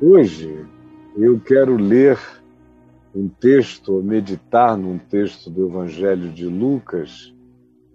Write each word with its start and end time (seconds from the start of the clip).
Hoje 0.00 0.64
eu 1.16 1.40
quero 1.40 1.74
ler 1.74 2.16
um 3.12 3.28
texto, 3.28 4.00
meditar 4.00 4.78
num 4.78 4.96
texto 4.96 5.50
do 5.50 5.66
Evangelho 5.66 6.30
de 6.30 6.46
Lucas, 6.46 7.34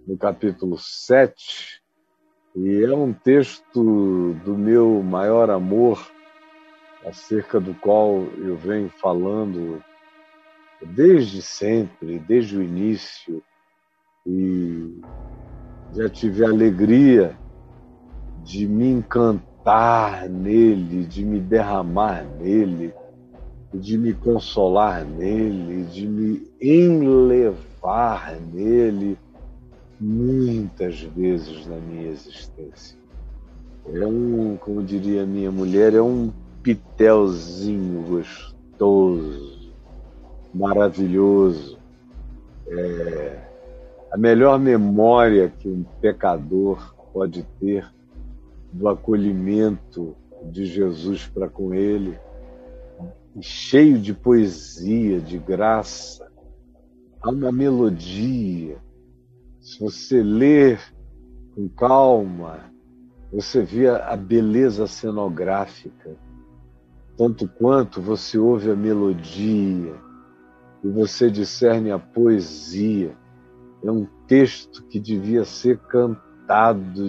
no 0.06 0.14
capítulo 0.14 0.76
7, 0.76 1.80
e 2.56 2.84
é 2.84 2.94
um 2.94 3.10
texto 3.10 4.34
do 4.44 4.54
meu 4.54 5.02
maior 5.02 5.48
amor, 5.48 6.06
acerca 7.06 7.58
do 7.58 7.72
qual 7.72 8.24
eu 8.36 8.54
venho 8.54 8.90
falando 9.00 9.82
desde 10.84 11.40
sempre, 11.40 12.18
desde 12.18 12.58
o 12.58 12.62
início, 12.62 13.42
e 14.26 15.00
já 15.94 16.06
tive 16.10 16.44
a 16.44 16.50
alegria 16.50 17.34
de 18.42 18.66
me 18.66 18.90
encantar 18.90 19.53
estar 19.64 20.28
nele, 20.28 21.06
de 21.06 21.24
me 21.24 21.40
derramar 21.40 22.22
nele, 22.38 22.92
de 23.72 23.96
me 23.96 24.12
consolar 24.12 25.02
nele, 25.06 25.84
de 25.84 26.06
me 26.06 26.46
enlevar 26.60 28.38
nele 28.52 29.18
muitas 29.98 31.00
vezes 31.00 31.66
na 31.66 31.76
minha 31.76 32.10
existência. 32.10 32.98
É 33.90 34.06
um, 34.06 34.58
como 34.60 34.82
diria 34.82 35.24
minha 35.24 35.50
mulher, 35.50 35.94
é 35.94 36.02
um 36.02 36.30
pitelzinho 36.62 38.02
gostoso, 38.02 39.72
maravilhoso. 40.52 41.78
É 42.68 43.40
a 44.12 44.16
melhor 44.18 44.60
memória 44.60 45.52
que 45.58 45.68
um 45.68 45.84
pecador 46.00 46.94
pode 47.12 47.44
ter 47.58 47.84
do 48.74 48.88
acolhimento 48.88 50.16
de 50.50 50.66
Jesus 50.66 51.28
para 51.28 51.48
com 51.48 51.72
ele, 51.72 52.18
cheio 53.40 53.98
de 54.00 54.12
poesia, 54.12 55.20
de 55.20 55.38
graça. 55.38 56.28
Há 57.22 57.30
uma 57.30 57.52
melodia. 57.52 58.76
Se 59.60 59.78
você 59.78 60.20
ler 60.22 60.80
com 61.54 61.68
calma, 61.68 62.64
você 63.32 63.62
vê 63.62 63.88
a 63.88 64.16
beleza 64.16 64.88
cenográfica, 64.88 66.16
tanto 67.16 67.46
quanto 67.46 68.02
você 68.02 68.36
ouve 68.36 68.72
a 68.72 68.76
melodia 68.76 69.94
e 70.82 70.88
você 70.88 71.30
discerne 71.30 71.92
a 71.92 71.98
poesia. 71.98 73.16
É 73.84 73.90
um 73.90 74.04
texto 74.26 74.82
que 74.86 74.98
devia 74.98 75.44
ser 75.44 75.78
cantado 75.78 76.33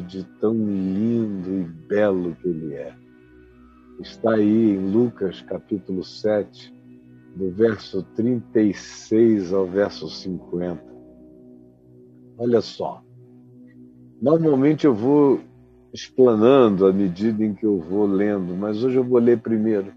de 0.07 0.23
tão 0.39 0.53
lindo 0.53 1.51
e 1.51 1.63
belo 1.63 2.35
que 2.35 2.47
ele 2.47 2.73
é. 2.73 2.95
Está 3.99 4.35
aí 4.35 4.71
em 4.71 4.91
Lucas 4.91 5.41
capítulo 5.41 6.03
7, 6.03 6.73
do 7.35 7.51
verso 7.51 8.01
36 8.15 9.53
ao 9.53 9.65
verso 9.65 10.09
50. 10.09 10.81
Olha 12.37 12.61
só. 12.61 13.03
Normalmente 14.21 14.85
eu 14.85 14.93
vou 14.93 15.41
explanando 15.93 16.85
à 16.85 16.93
medida 16.93 17.43
em 17.43 17.53
que 17.53 17.65
eu 17.65 17.79
vou 17.79 18.05
lendo, 18.05 18.55
mas 18.55 18.83
hoje 18.83 18.97
eu 18.97 19.03
vou 19.03 19.19
ler 19.19 19.39
primeiro. 19.39 19.93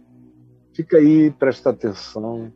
Fica 0.73 0.99
aí, 0.99 1.31
presta 1.31 1.71
atenção. 1.71 2.53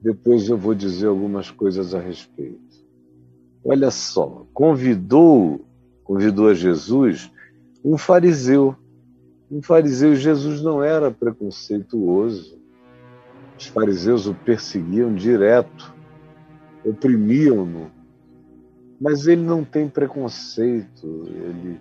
Depois 0.00 0.48
eu 0.48 0.56
vou 0.56 0.74
dizer 0.74 1.06
algumas 1.06 1.50
coisas 1.50 1.94
a 1.94 2.00
respeito. 2.00 2.82
Olha 3.64 3.92
só, 3.92 4.44
convidou 4.52 5.64
convidou 6.12 6.48
a 6.48 6.54
Jesus 6.54 7.32
um 7.82 7.96
fariseu. 7.96 8.76
Um 9.50 9.62
fariseu, 9.62 10.14
Jesus 10.14 10.60
não 10.60 10.82
era 10.82 11.10
preconceituoso. 11.10 12.60
Os 13.58 13.66
fariseus 13.66 14.26
o 14.26 14.34
perseguiam 14.34 15.14
direto, 15.14 15.94
oprimiam-no. 16.84 17.90
Mas 19.00 19.26
ele 19.26 19.40
não 19.40 19.64
tem 19.64 19.88
preconceito, 19.88 21.26
ele 21.28 21.80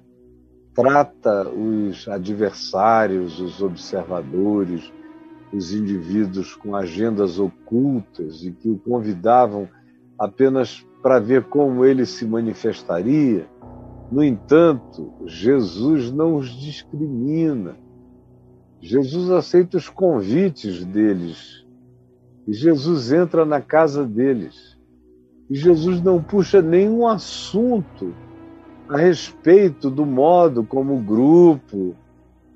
trata 0.73 1.49
os 1.49 2.07
adversários, 2.07 3.37
os 3.37 3.61
observadores, 3.61 4.91
os 5.51 5.73
indivíduos 5.73 6.55
com 6.55 6.73
agendas 6.73 7.37
ocultas 7.37 8.45
e 8.45 8.51
que 8.51 8.69
o 8.69 8.79
convidavam 8.79 9.67
apenas 10.17 10.85
para 11.01 11.19
ver 11.19 11.43
como 11.43 11.83
ele 11.83 12.05
se 12.05 12.25
manifestaria 12.25 13.45
no 14.11 14.23
entanto, 14.23 15.13
Jesus 15.25 16.11
não 16.11 16.35
os 16.35 16.49
discrimina. 16.49 17.77
Jesus 18.81 19.31
aceita 19.31 19.77
os 19.77 19.87
convites 19.87 20.83
deles. 20.83 21.65
E 22.45 22.53
Jesus 22.53 23.13
entra 23.13 23.45
na 23.45 23.61
casa 23.61 24.03
deles. 24.05 24.77
E 25.49 25.55
Jesus 25.55 26.01
não 26.01 26.21
puxa 26.21 26.61
nenhum 26.61 27.07
assunto 27.07 28.13
a 28.89 28.97
respeito 28.97 29.89
do 29.89 30.05
modo 30.05 30.65
como 30.65 30.95
o 30.95 31.01
grupo 31.01 31.95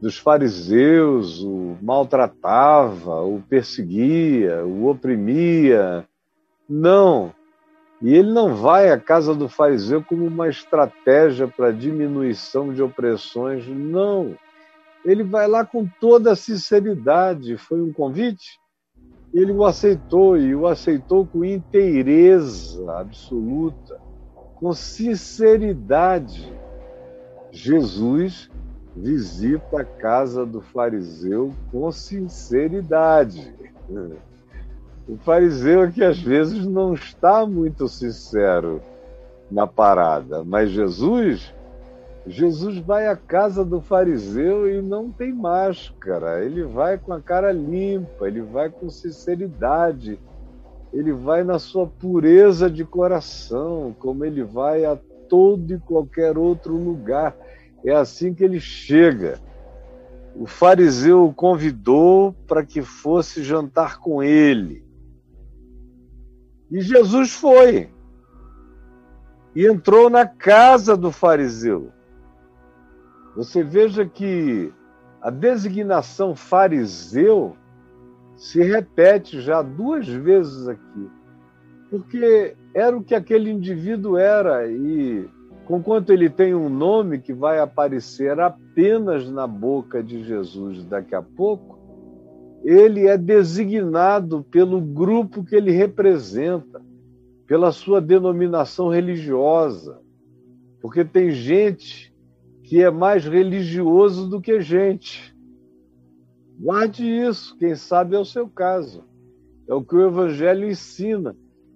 dos 0.01 0.17
fariseus 0.17 1.41
o 1.41 1.77
maltratava, 1.81 3.21
o 3.21 3.41
perseguia, 3.41 4.65
o 4.65 4.87
oprimia. 4.87 6.05
Não. 6.67 7.33
E 8.01 8.13
ele 8.13 8.31
não 8.31 8.55
vai 8.55 8.91
à 8.91 8.99
casa 8.99 9.33
do 9.33 9.47
fariseu 9.47 10.03
como 10.03 10.25
uma 10.25 10.49
estratégia 10.49 11.47
para 11.47 11.71
diminuição 11.71 12.73
de 12.73 12.83
opressões, 12.83 13.65
não. 13.67 14.35
Ele 15.05 15.23
vai 15.23 15.47
lá 15.47 15.65
com 15.65 15.87
toda 15.99 16.31
a 16.31 16.35
sinceridade. 16.35 17.57
Foi 17.57 17.81
um 17.81 17.93
convite? 17.93 18.59
Ele 19.33 19.51
o 19.51 19.65
aceitou 19.65 20.37
e 20.37 20.55
o 20.55 20.67
aceitou 20.67 21.25
com 21.25 21.43
inteireza 21.43 22.99
absoluta, 22.99 23.99
com 24.55 24.73
sinceridade. 24.73 26.53
Jesus 27.51 28.49
visita 28.95 29.81
a 29.81 29.85
casa 29.85 30.45
do 30.45 30.61
fariseu 30.61 31.53
com 31.71 31.91
sinceridade. 31.91 33.53
O 35.07 35.17
fariseu 35.17 35.83
é 35.83 35.91
que 35.91 36.03
às 36.03 36.19
vezes 36.19 36.65
não 36.65 36.93
está 36.93 37.45
muito 37.45 37.87
sincero 37.87 38.81
na 39.51 39.67
parada, 39.67 40.43
mas 40.43 40.71
Jesus, 40.71 41.53
Jesus 42.25 42.79
vai 42.79 43.07
à 43.07 43.15
casa 43.15 43.63
do 43.63 43.79
fariseu 43.79 44.67
e 44.67 44.81
não 44.81 45.11
tem 45.11 45.31
máscara, 45.31 46.43
ele 46.43 46.63
vai 46.63 46.97
com 46.97 47.13
a 47.13 47.21
cara 47.21 47.51
limpa, 47.51 48.27
ele 48.27 48.41
vai 48.41 48.67
com 48.69 48.89
sinceridade, 48.89 50.19
ele 50.91 51.11
vai 51.11 51.43
na 51.43 51.59
sua 51.59 51.85
pureza 51.85 52.67
de 52.67 52.83
coração, 52.83 53.95
como 53.99 54.25
ele 54.25 54.43
vai 54.43 54.85
a 54.85 54.97
todo 55.29 55.73
e 55.73 55.77
qualquer 55.77 56.35
outro 56.35 56.73
lugar. 56.73 57.35
É 57.83 57.93
assim 57.93 58.33
que 58.33 58.43
ele 58.43 58.59
chega. 58.59 59.39
O 60.35 60.47
fariseu 60.47 61.25
o 61.25 61.33
convidou 61.33 62.33
para 62.47 62.65
que 62.65 62.81
fosse 62.81 63.43
jantar 63.43 63.99
com 63.99 64.23
ele. 64.23 64.84
E 66.71 66.81
Jesus 66.81 67.33
foi 67.33 67.89
e 69.55 69.65
entrou 69.65 70.09
na 70.09 70.25
casa 70.25 70.97
do 70.97 71.11
fariseu. 71.11 71.91
Você 73.35 73.63
veja 73.63 74.05
que 74.05 74.73
a 75.21 75.29
designação 75.29 76.35
fariseu 76.35 77.55
se 78.35 78.61
repete 78.61 79.39
já 79.39 79.61
duas 79.61 80.07
vezes 80.07 80.67
aqui, 80.67 81.09
porque 81.89 82.55
era 82.73 82.95
o 82.95 83.03
que 83.03 83.15
aquele 83.15 83.49
indivíduo 83.49 84.17
era 84.17 84.67
e 84.67 85.29
conquanto 85.65 86.11
ele 86.11 86.29
tem 86.29 86.53
um 86.53 86.69
nome 86.69 87.19
que 87.19 87.33
vai 87.33 87.59
aparecer 87.59 88.39
apenas 88.39 89.29
na 89.29 89.47
boca 89.47 90.03
de 90.03 90.23
Jesus 90.23 90.83
daqui 90.83 91.15
a 91.15 91.21
pouco, 91.21 91.74
ele 92.63 93.07
é 93.07 93.17
designado 93.17 94.43
pelo 94.49 94.81
grupo 94.81 95.43
que 95.43 95.55
ele 95.55 95.71
representa, 95.71 96.81
pela 97.45 97.71
sua 97.71 98.01
denominação 98.01 98.89
religiosa. 98.89 99.99
Porque 100.81 101.03
tem 101.03 101.31
gente 101.31 102.13
que 102.63 102.81
é 102.81 102.89
mais 102.89 103.25
religioso 103.25 104.27
do 104.27 104.41
que 104.41 104.61
gente. 104.61 105.35
Guarde 106.59 107.05
isso, 107.05 107.57
quem 107.57 107.75
sabe 107.75 108.15
é 108.15 108.19
o 108.19 108.25
seu 108.25 108.47
caso. 108.47 109.03
É 109.67 109.73
o 109.73 109.83
que 109.83 109.95
o 109.95 110.07
Evangelho 110.07 110.67
ensina 110.67 111.35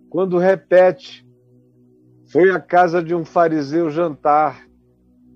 quando 0.09 0.37
repete. 0.37 1.27
Foi 2.31 2.51
à 2.51 2.59
casa 2.59 3.03
de 3.03 3.13
um 3.13 3.25
fariseu 3.25 3.89
jantar 3.89 4.68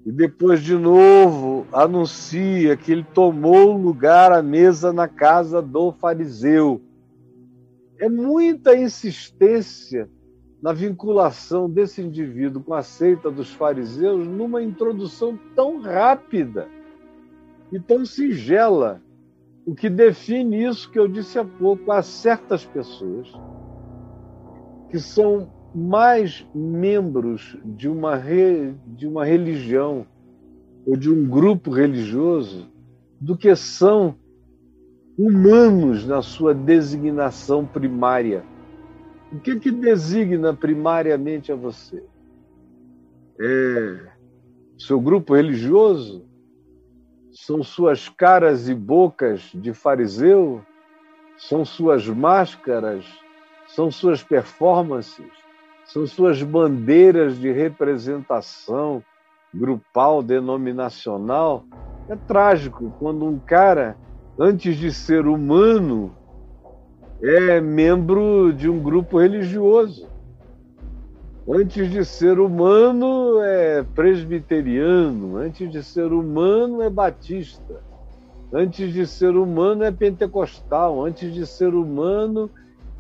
e 0.06 0.12
depois 0.12 0.62
de 0.62 0.76
novo 0.76 1.66
anuncia 1.72 2.76
que 2.76 2.92
ele 2.92 3.06
tomou 3.14 3.78
lugar 3.78 4.32
à 4.32 4.42
mesa 4.42 4.92
na 4.92 5.08
casa 5.08 5.62
do 5.62 5.92
fariseu. 5.94 6.82
É 7.98 8.10
muita 8.10 8.76
insistência 8.76 10.10
na 10.62 10.74
vinculação 10.74 11.70
desse 11.70 12.02
indivíduo 12.02 12.64
com 12.64 12.74
a 12.74 12.82
seita 12.82 13.32
dos 13.32 13.52
fariseus 13.54 14.28
numa 14.28 14.62
introdução 14.62 15.40
tão 15.56 15.82
rápida 15.82 16.68
e 17.72 17.80
tão 17.80 18.06
singela 18.06 19.02
o 19.66 19.74
que 19.74 19.90
define 19.90 20.66
isso 20.66 20.90
que 20.92 21.00
eu 21.00 21.08
disse 21.08 21.40
há 21.40 21.46
pouco, 21.46 21.92
há 21.92 22.02
certas 22.02 22.66
pessoas 22.66 23.32
que 24.90 25.00
são 25.00 25.50
mais 25.74 26.46
membros 26.54 27.58
de 27.64 27.90
uma, 27.90 28.16
re, 28.16 28.74
de 28.88 29.08
uma 29.08 29.26
religião 29.26 30.06
ou 30.86 30.96
de 30.96 31.10
um 31.10 31.28
grupo 31.28 31.72
religioso 31.72 32.70
do 33.20 33.38
que 33.38 33.56
são 33.56 34.16
humanos 35.18 36.06
na 36.06 36.22
sua 36.22 36.54
designação 36.54 37.66
primária. 37.66 38.44
O 39.32 39.40
que, 39.40 39.60
que 39.60 39.72
designa 39.72 40.54
primariamente 40.54 41.52
a 41.52 41.56
você? 41.56 42.04
É 43.40 44.14
seu 44.78 45.00
grupo 45.00 45.36
religioso? 45.36 46.26
São 47.32 47.64
suas 47.64 48.10
caras 48.10 48.68
e 48.68 48.76
bocas 48.76 49.52
de 49.54 49.74
fariseu? 49.74 50.62
São 51.38 51.66
suas 51.66 52.08
máscaras? 52.08 53.06
São 53.68 53.90
suas 53.90 54.22
performances? 54.22 55.43
São 55.86 56.08
suas 56.08 56.42
bandeiras 56.42 57.38
de 57.38 57.52
representação 57.52 59.04
grupal, 59.54 60.24
denominacional. 60.24 61.66
É 62.10 62.16
trágico 62.16 62.92
quando 63.00 63.26
um 63.26 63.38
cara, 63.38 63.96
antes 64.40 64.76
de 64.78 64.92
ser 64.92 65.28
humano, 65.28 66.16
é 67.22 67.62
membro 67.62 68.52
de 68.54 68.70
um 68.70 68.80
grupo 68.80 69.20
religioso. 69.20 70.08
Antes 71.48 71.92
de 71.92 72.06
ser 72.06 72.40
humano, 72.40 73.42
é 73.42 73.84
presbiteriano. 73.84 75.36
Antes 75.38 75.70
de 75.70 75.84
ser 75.84 76.12
humano, 76.14 76.82
é 76.82 76.90
batista. 76.90 77.82
Antes 78.52 78.94
de 78.94 79.06
ser 79.06 79.36
humano, 79.36 79.84
é 79.84 79.92
pentecostal. 79.92 81.06
Antes 81.06 81.34
de 81.34 81.46
ser 81.46 81.74
humano, 81.74 82.50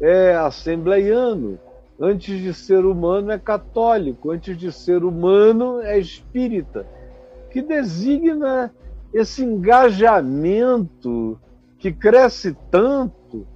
é 0.01 0.35
assembleiano 0.35 1.57
Antes 2.05 2.37
de 2.41 2.53
ser 2.53 2.83
humano 2.83 3.31
é 3.31 3.39
católico, 3.39 4.31
antes 4.31 4.57
de 4.57 4.73
ser 4.73 5.05
humano 5.05 5.79
é 5.79 5.97
espírita, 5.97 6.85
que 7.49 7.61
designa 7.61 8.75
esse 9.13 9.41
engajamento 9.41 11.39
que 11.77 11.93
cresce 11.93 12.57
tanto 12.69 13.47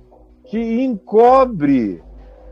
que 0.46 0.82
encobre 0.82 2.02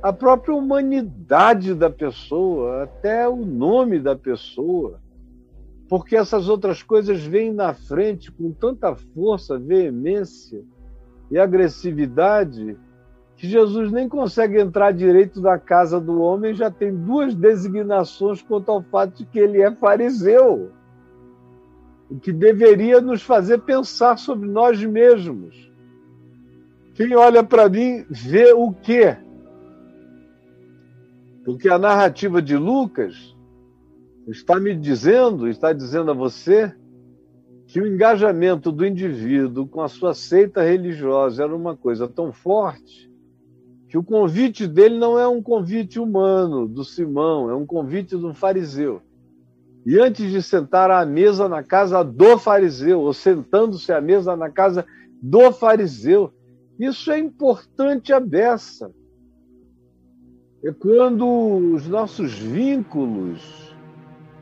a 0.01 0.11
própria 0.11 0.53
humanidade 0.53 1.73
da 1.73 1.89
pessoa, 1.89 2.83
até 2.83 3.25
o 3.25 3.45
nome 3.45 3.97
da 3.97 4.17
pessoa, 4.17 4.99
porque 5.87 6.17
essas 6.17 6.49
outras 6.49 6.83
coisas 6.83 7.23
vêm 7.23 7.53
na 7.53 7.73
frente 7.73 8.29
com 8.33 8.51
tanta 8.51 8.93
força, 8.97 9.57
veemência 9.57 10.61
e 11.31 11.39
agressividade 11.39 12.77
que 13.37 13.47
Jesus 13.47 13.91
nem 13.91 14.07
consegue 14.07 14.59
entrar 14.59 14.91
direito 14.91 15.41
na 15.41 15.59
casa 15.59 15.99
do 15.99 16.21
homem, 16.21 16.53
já 16.53 16.71
tem 16.71 16.95
duas 16.95 17.35
designações 17.35 18.41
quanto 18.41 18.71
ao 18.71 18.81
fato 18.81 19.17
de 19.17 19.25
que 19.25 19.39
ele 19.39 19.61
é 19.61 19.69
fariseu. 19.71 20.71
O 22.09 22.17
que 22.17 22.31
deveria 22.31 23.01
nos 23.01 23.21
fazer 23.21 23.59
pensar 23.59 24.17
sobre 24.17 24.47
nós 24.47 24.81
mesmos. 24.83 25.69
Quem 26.93 27.13
olha 27.15 27.43
para 27.43 27.67
mim 27.67 28.05
vê 28.09 28.53
o 28.53 28.71
quê? 28.71 29.17
Porque 31.43 31.67
a 31.67 31.77
narrativa 31.77 32.41
de 32.41 32.55
Lucas 32.55 33.35
está 34.27 34.59
me 34.59 34.73
dizendo, 34.73 35.47
está 35.49 35.73
dizendo 35.73 36.11
a 36.11 36.13
você, 36.13 36.73
que 37.67 37.81
o 37.81 37.87
engajamento 37.87 38.71
do 38.71 38.85
indivíduo 38.85 39.67
com 39.67 39.81
a 39.81 39.89
sua 39.89 40.13
seita 40.13 40.63
religiosa 40.63 41.43
era 41.43 41.55
uma 41.55 41.75
coisa 41.75 42.07
tão 42.07 42.31
forte 42.31 43.13
que 43.95 43.99
o 43.99 44.03
convite 44.03 44.67
dele 44.67 44.99
não 44.99 45.17
é 45.17 45.25
um 45.25 45.41
convite 45.41 46.01
humano 46.01 46.67
do 46.67 46.83
Simão, 46.83 47.49
é 47.49 47.55
um 47.55 47.65
convite 47.65 48.17
de 48.17 48.25
um 48.25 48.33
fariseu. 48.33 49.01
E 49.85 49.97
antes 49.97 50.29
de 50.29 50.43
sentar 50.43 50.91
à 50.91 51.05
mesa 51.05 51.47
na 51.47 51.63
casa 51.63 52.03
do 52.03 52.37
fariseu, 52.37 52.99
ou 52.99 53.13
sentando-se 53.13 53.93
à 53.93 54.01
mesa 54.01 54.35
na 54.35 54.49
casa 54.49 54.85
do 55.21 55.49
fariseu, 55.53 56.33
isso 56.77 57.09
é 57.09 57.17
importante 57.17 58.11
a 58.11 58.19
beça. 58.19 58.91
É 60.61 60.73
quando 60.73 61.25
os 61.73 61.87
nossos 61.87 62.37
vínculos 62.37 63.73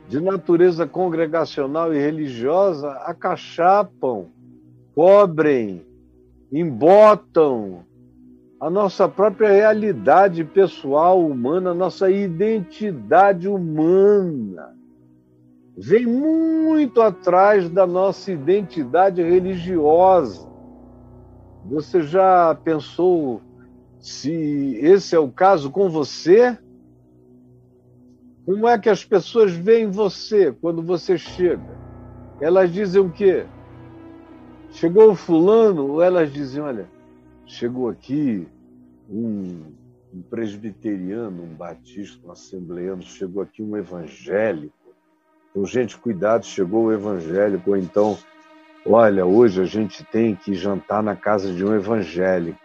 de 0.08 0.20
natureza 0.20 0.84
congregacional 0.84 1.94
e 1.94 1.98
religiosa 2.00 2.90
acachapam, 3.04 4.26
cobrem, 4.96 5.86
embotam 6.50 7.84
a 8.64 8.70
nossa 8.70 9.06
própria 9.06 9.52
realidade 9.52 10.42
pessoal 10.42 11.22
humana, 11.22 11.72
a 11.72 11.74
nossa 11.74 12.10
identidade 12.10 13.46
humana. 13.46 14.74
Vem 15.76 16.06
muito 16.06 17.02
atrás 17.02 17.68
da 17.68 17.86
nossa 17.86 18.32
identidade 18.32 19.22
religiosa. 19.22 20.48
Você 21.66 22.00
já 22.04 22.54
pensou 22.54 23.42
se 24.00 24.78
esse 24.80 25.14
é 25.14 25.18
o 25.18 25.28
caso 25.28 25.70
com 25.70 25.90
você? 25.90 26.56
Como 28.46 28.66
é 28.66 28.78
que 28.78 28.88
as 28.88 29.04
pessoas 29.04 29.52
veem 29.52 29.90
você 29.90 30.52
quando 30.52 30.82
você 30.82 31.18
chega? 31.18 31.78
Elas 32.40 32.72
dizem 32.72 33.02
o 33.02 33.10
quê? 33.10 33.44
Chegou 34.70 35.10
o 35.10 35.14
fulano? 35.14 35.86
Ou 35.86 36.02
elas 36.02 36.32
dizem, 36.32 36.62
olha, 36.62 36.88
chegou 37.44 37.90
aqui 37.90 38.48
um, 39.08 39.72
um 40.12 40.22
presbiteriano, 40.22 41.42
um 41.42 41.54
batista, 41.54 42.26
um 42.26 42.32
assembleano, 42.32 43.02
chegou 43.02 43.42
aqui 43.42 43.62
um 43.62 43.76
evangélico. 43.76 44.74
Então, 45.50 45.64
gente, 45.66 45.96
cuidado, 45.96 46.44
chegou 46.46 46.84
o 46.84 46.92
evangélico, 46.92 47.70
ou 47.70 47.76
então, 47.76 48.18
olha, 48.86 49.24
hoje 49.24 49.62
a 49.62 49.64
gente 49.64 50.04
tem 50.04 50.34
que 50.34 50.54
jantar 50.54 51.02
na 51.02 51.14
casa 51.14 51.52
de 51.52 51.64
um 51.64 51.74
evangélico. 51.74 52.58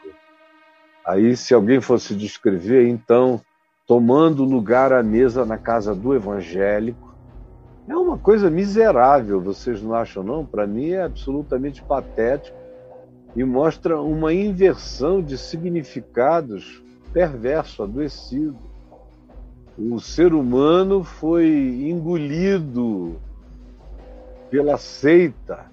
Aí, 1.06 1.36
se 1.36 1.54
alguém 1.54 1.82
fosse 1.82 2.16
descrever, 2.16 2.88
então, 2.88 3.42
tomando 3.88 4.44
lugar 4.44 4.94
à 4.94 5.02
mesa 5.02 5.46
na 5.46 5.58
casa 5.58 5.96
do 5.96 6.14
evangélico, 6.14 7.10
é 7.88 7.96
uma 7.96 8.18
coisa 8.18 8.50
miserável, 8.50 9.42
vocês 9.42 9.82
não 9.82 9.96
acham, 9.96 10.22
não? 10.22 10.46
Para 10.46 10.68
mim 10.68 10.92
é 10.92 11.02
absolutamente 11.02 11.82
patético 11.82 12.56
e 13.36 13.44
mostra 13.44 14.02
uma 14.02 14.34
inversão 14.34 15.22
de 15.22 15.38
significados 15.38 16.82
perverso, 17.14 17.84
adoecido. 17.84 18.58
O 19.78 20.00
ser 20.00 20.34
humano 20.34 21.04
foi 21.04 21.48
engolido 21.90 23.16
pela 24.50 24.78
seita, 24.78 25.66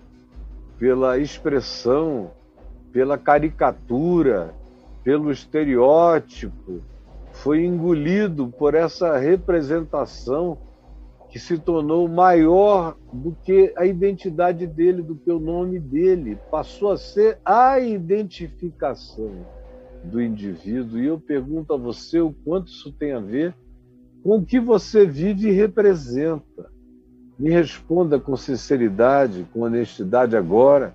pela 0.78 1.18
expressão, 1.18 2.30
pela 2.92 3.18
caricatura, 3.18 4.54
pelo 5.02 5.30
estereótipo, 5.30 6.80
foi 7.32 7.64
engolido 7.64 8.48
por 8.48 8.74
essa 8.74 9.16
representação 9.18 10.58
que 11.30 11.38
se 11.38 11.58
tornou 11.58 12.08
maior 12.08 12.96
do 13.12 13.36
que 13.44 13.72
a 13.76 13.84
identidade 13.84 14.66
dele, 14.66 15.02
do 15.02 15.16
que 15.16 15.30
o 15.30 15.40
nome 15.40 15.78
dele. 15.78 16.38
Passou 16.50 16.92
a 16.92 16.96
ser 16.96 17.38
a 17.44 17.78
identificação 17.80 19.44
do 20.04 20.22
indivíduo. 20.22 20.98
E 20.98 21.06
eu 21.06 21.18
pergunto 21.18 21.72
a 21.74 21.76
você 21.76 22.20
o 22.20 22.32
quanto 22.44 22.68
isso 22.68 22.92
tem 22.92 23.12
a 23.12 23.20
ver 23.20 23.54
com 24.22 24.38
o 24.38 24.44
que 24.44 24.58
você 24.58 25.04
vive 25.04 25.48
e 25.48 25.52
representa. 25.52 26.70
Me 27.38 27.50
responda 27.50 28.18
com 28.18 28.36
sinceridade, 28.36 29.46
com 29.52 29.60
honestidade 29.60 30.36
agora. 30.36 30.94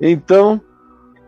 Então, 0.00 0.60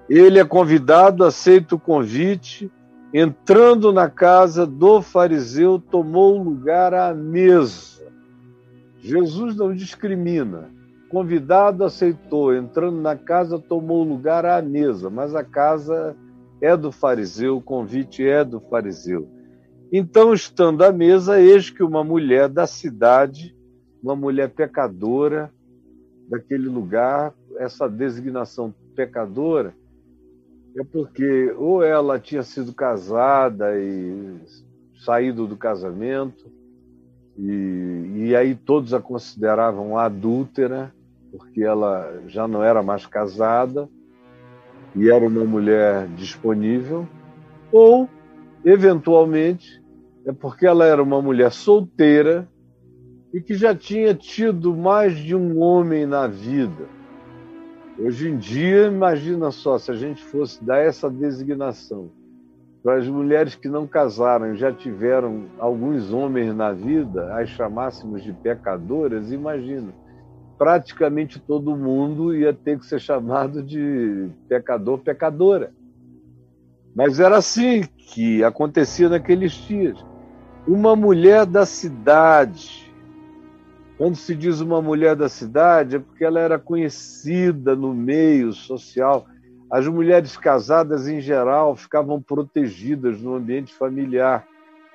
ele 0.09 0.39
é 0.39 0.45
convidado, 0.45 1.25
aceita 1.25 1.75
o 1.75 1.81
convite 1.81 2.71
entrando 3.13 3.93
na 3.93 4.09
casa 4.09 4.67
do 4.67 5.03
fariseu, 5.03 5.79
tomou 5.79 6.43
lugar 6.43 6.95
à 6.95 7.13
mesa. 7.13 8.03
Jesus 9.01 9.55
não 9.55 9.75
discrimina. 9.75 10.71
Convidado 11.11 11.85
aceitou, 11.85 12.55
entrando 12.55 12.99
na 12.99 13.15
casa, 13.15 13.59
tomou 13.59 14.03
lugar 14.03 14.47
à 14.47 14.63
mesa, 14.63 15.11
mas 15.11 15.35
a 15.35 15.45
casa 15.45 16.17
é 16.61 16.75
do 16.75 16.91
fariseu, 16.91 17.59
o 17.59 17.63
convite 17.63 18.27
é 18.27 18.43
do 18.43 18.61
fariseu. 18.61 19.29
Então, 19.93 20.33
estando 20.33 20.83
à 20.83 20.91
mesa, 20.91 21.39
eis 21.39 21.69
que 21.69 21.83
uma 21.83 22.03
mulher 22.03 22.49
da 22.49 22.67
cidade, 22.67 23.55
uma 24.03 24.17
mulher 24.17 24.49
pecadora 24.49 25.53
daquele 26.31 26.67
lugar, 26.67 27.35
essa 27.59 27.87
designação 27.89 28.75
pecadora, 28.97 29.75
é 30.77 30.85
porque 30.85 31.53
ou 31.57 31.83
ela 31.83 32.19
tinha 32.19 32.43
sido 32.43 32.73
casada 32.73 33.79
e 33.79 34.39
saído 35.05 35.47
do 35.47 35.57
casamento, 35.57 36.51
e, 37.37 38.27
e 38.27 38.37
aí 38.37 38.55
todos 38.55 38.95
a 38.95 39.01
consideravam 39.01 39.99
adúltera, 39.99 40.95
porque 41.31 41.63
ela 41.63 42.23
já 42.27 42.47
não 42.47 42.63
era 42.63 42.83
mais 42.83 43.07
casada, 43.07 43.89
e 44.95 45.11
era 45.11 45.27
uma 45.27 45.45
mulher 45.45 46.07
disponível, 46.09 47.07
ou, 47.71 48.09
eventualmente, 48.65 49.83
é 50.25 50.33
porque 50.33 50.67
ela 50.67 50.85
era 50.85 51.03
uma 51.03 51.21
mulher 51.21 51.51
solteira 51.51 52.49
e 53.33 53.41
que 53.41 53.55
já 53.55 53.75
tinha 53.75 54.15
tido 54.15 54.77
mais 54.77 55.17
de 55.17 55.35
um 55.35 55.59
homem 55.59 56.07
na 56.07 56.27
vida. 56.27 56.87
Hoje 57.99 58.31
em 58.31 58.39
dia, 58.39 58.87
imagina 58.87 59.51
só, 59.51 59.79
se 59.79 59.91
a 59.91 59.95
gente 59.95 60.25
fosse 60.25 60.65
dar 60.65 60.79
essa 60.79 61.11
designação 61.11 62.11
para 62.83 62.97
as 62.97 63.07
mulheres 63.07 63.55
que 63.55 63.69
não 63.69 63.87
casaram, 63.87 64.57
já 64.57 64.73
tiveram 64.73 65.45
alguns 65.59 66.13
homens 66.13 66.55
na 66.55 66.73
vida, 66.73 67.35
as 67.37 67.49
chamássemos 67.51 68.23
de 68.23 68.33
pecadoras, 68.33 69.31
imagina, 69.31 69.93
praticamente 70.59 71.39
todo 71.39 71.77
mundo 71.77 72.35
ia 72.35 72.53
ter 72.53 72.79
que 72.79 72.87
ser 72.87 73.01
chamado 73.01 73.63
de 73.63 74.29
pecador, 74.49 74.99
pecadora. 74.99 75.73
Mas 76.95 77.21
era 77.21 77.37
assim 77.37 77.83
que 77.97 78.43
acontecia 78.43 79.09
naqueles 79.09 79.53
dias. 79.53 80.05
Uma 80.67 80.95
mulher 80.95 81.47
da 81.47 81.65
cidade. 81.65 82.92
Quando 84.03 84.17
se 84.17 84.35
diz 84.35 84.61
uma 84.61 84.83
mulher 84.83 85.15
da 85.15 85.29
cidade, 85.29 85.95
é 85.95 85.99
porque 86.01 86.25
ela 86.25 86.41
era 86.41 86.59
conhecida 86.59 87.77
no 87.77 87.95
meio 87.95 88.53
social 88.53 89.27
as 89.71 89.87
mulheres 89.87 90.37
casadas, 90.37 91.07
em 91.07 91.21
geral, 91.21 91.77
ficavam 91.77 92.21
protegidas 92.21 93.23
no 93.23 93.37
ambiente 93.37 93.73
familiar. 93.73 94.45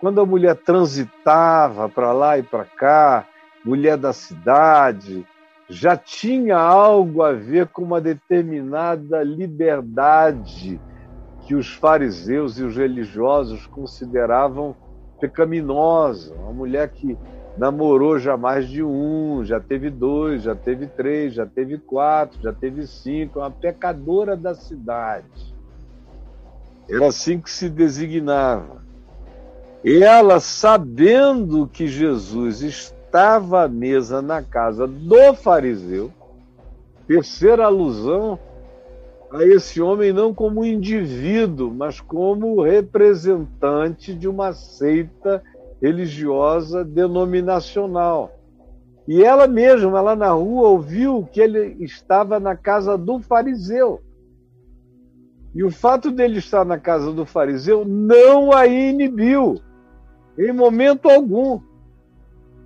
Quando 0.02 0.20
a 0.20 0.26
mulher 0.26 0.58
transitava 0.58 1.88
para 1.88 2.12
lá 2.12 2.38
e 2.38 2.44
para 2.44 2.66
cá, 2.66 3.26
mulher 3.64 3.96
da 3.96 4.12
cidade, 4.12 5.26
já 5.70 5.96
tinha 5.96 6.58
algo 6.58 7.24
a 7.24 7.32
ver 7.32 7.68
com 7.68 7.84
uma 7.84 8.02
determinada 8.02 9.24
liberdade 9.24 10.82
que 11.46 11.56
os 11.56 11.74
fariseus 11.74 12.60
e 12.60 12.64
os 12.66 12.76
religiosos 12.76 13.66
consideravam 13.68 14.76
pecaminosa. 15.18 16.36
Uma 16.36 16.52
mulher 16.52 16.90
que 16.90 17.18
namorou 17.58 18.20
já 18.20 18.38
mais 18.38 18.68
de 18.68 18.84
um, 18.84 19.44
já 19.44 19.60
teve 19.60 19.90
dois, 19.90 20.44
já 20.44 20.56
teve 20.56 20.86
três, 20.88 21.34
já 21.34 21.46
teve 21.46 21.78
quatro, 21.78 22.40
já 22.42 22.54
teve 22.54 22.86
cinco, 22.86 23.40
uma 23.40 23.50
pecadora 23.50 24.38
da 24.38 24.54
cidade. 24.54 25.56
Era 26.90 27.08
assim 27.08 27.40
que 27.40 27.50
se 27.50 27.70
designava. 27.70 28.86
Ela, 29.84 30.40
sabendo 30.40 31.68
que 31.68 31.88
Jesus 31.88 32.62
estava 32.62 33.64
à 33.64 33.68
mesa 33.68 34.22
na 34.22 34.42
casa 34.42 34.88
do 34.88 35.34
fariseu, 35.34 36.12
terceira 37.08 37.66
alusão 37.66 38.40
a 39.32 39.44
esse 39.44 39.82
homem 39.82 40.14
não 40.14 40.34
como 40.34 40.66
indivíduo, 40.66 41.74
mas 41.74 42.00
como 42.00 42.62
representante 42.62 44.14
de 44.14 44.28
uma 44.28 44.54
seita 44.54 45.44
religiosa 45.82 46.84
denominacional. 46.84 48.32
E 49.08 49.24
ela 49.24 49.48
mesma, 49.48 50.02
lá 50.02 50.16
na 50.16 50.32
rua, 50.32 50.70
ouviu 50.70 51.28
que 51.32 51.40
ele 51.40 51.78
estava 51.80 52.40
na 52.40 52.56
casa 52.56 52.98
do 52.98 53.20
fariseu. 53.20 54.02
E 55.56 55.64
o 55.64 55.72
fato 55.72 56.12
dele 56.12 56.40
estar 56.40 56.66
na 56.66 56.78
casa 56.78 57.12
do 57.14 57.26
fariseu 57.26 57.86
não 57.86 58.52
a 58.52 58.68
inibiu, 58.68 59.60
em 60.38 60.52
momento 60.52 61.10
algum. 61.10 61.62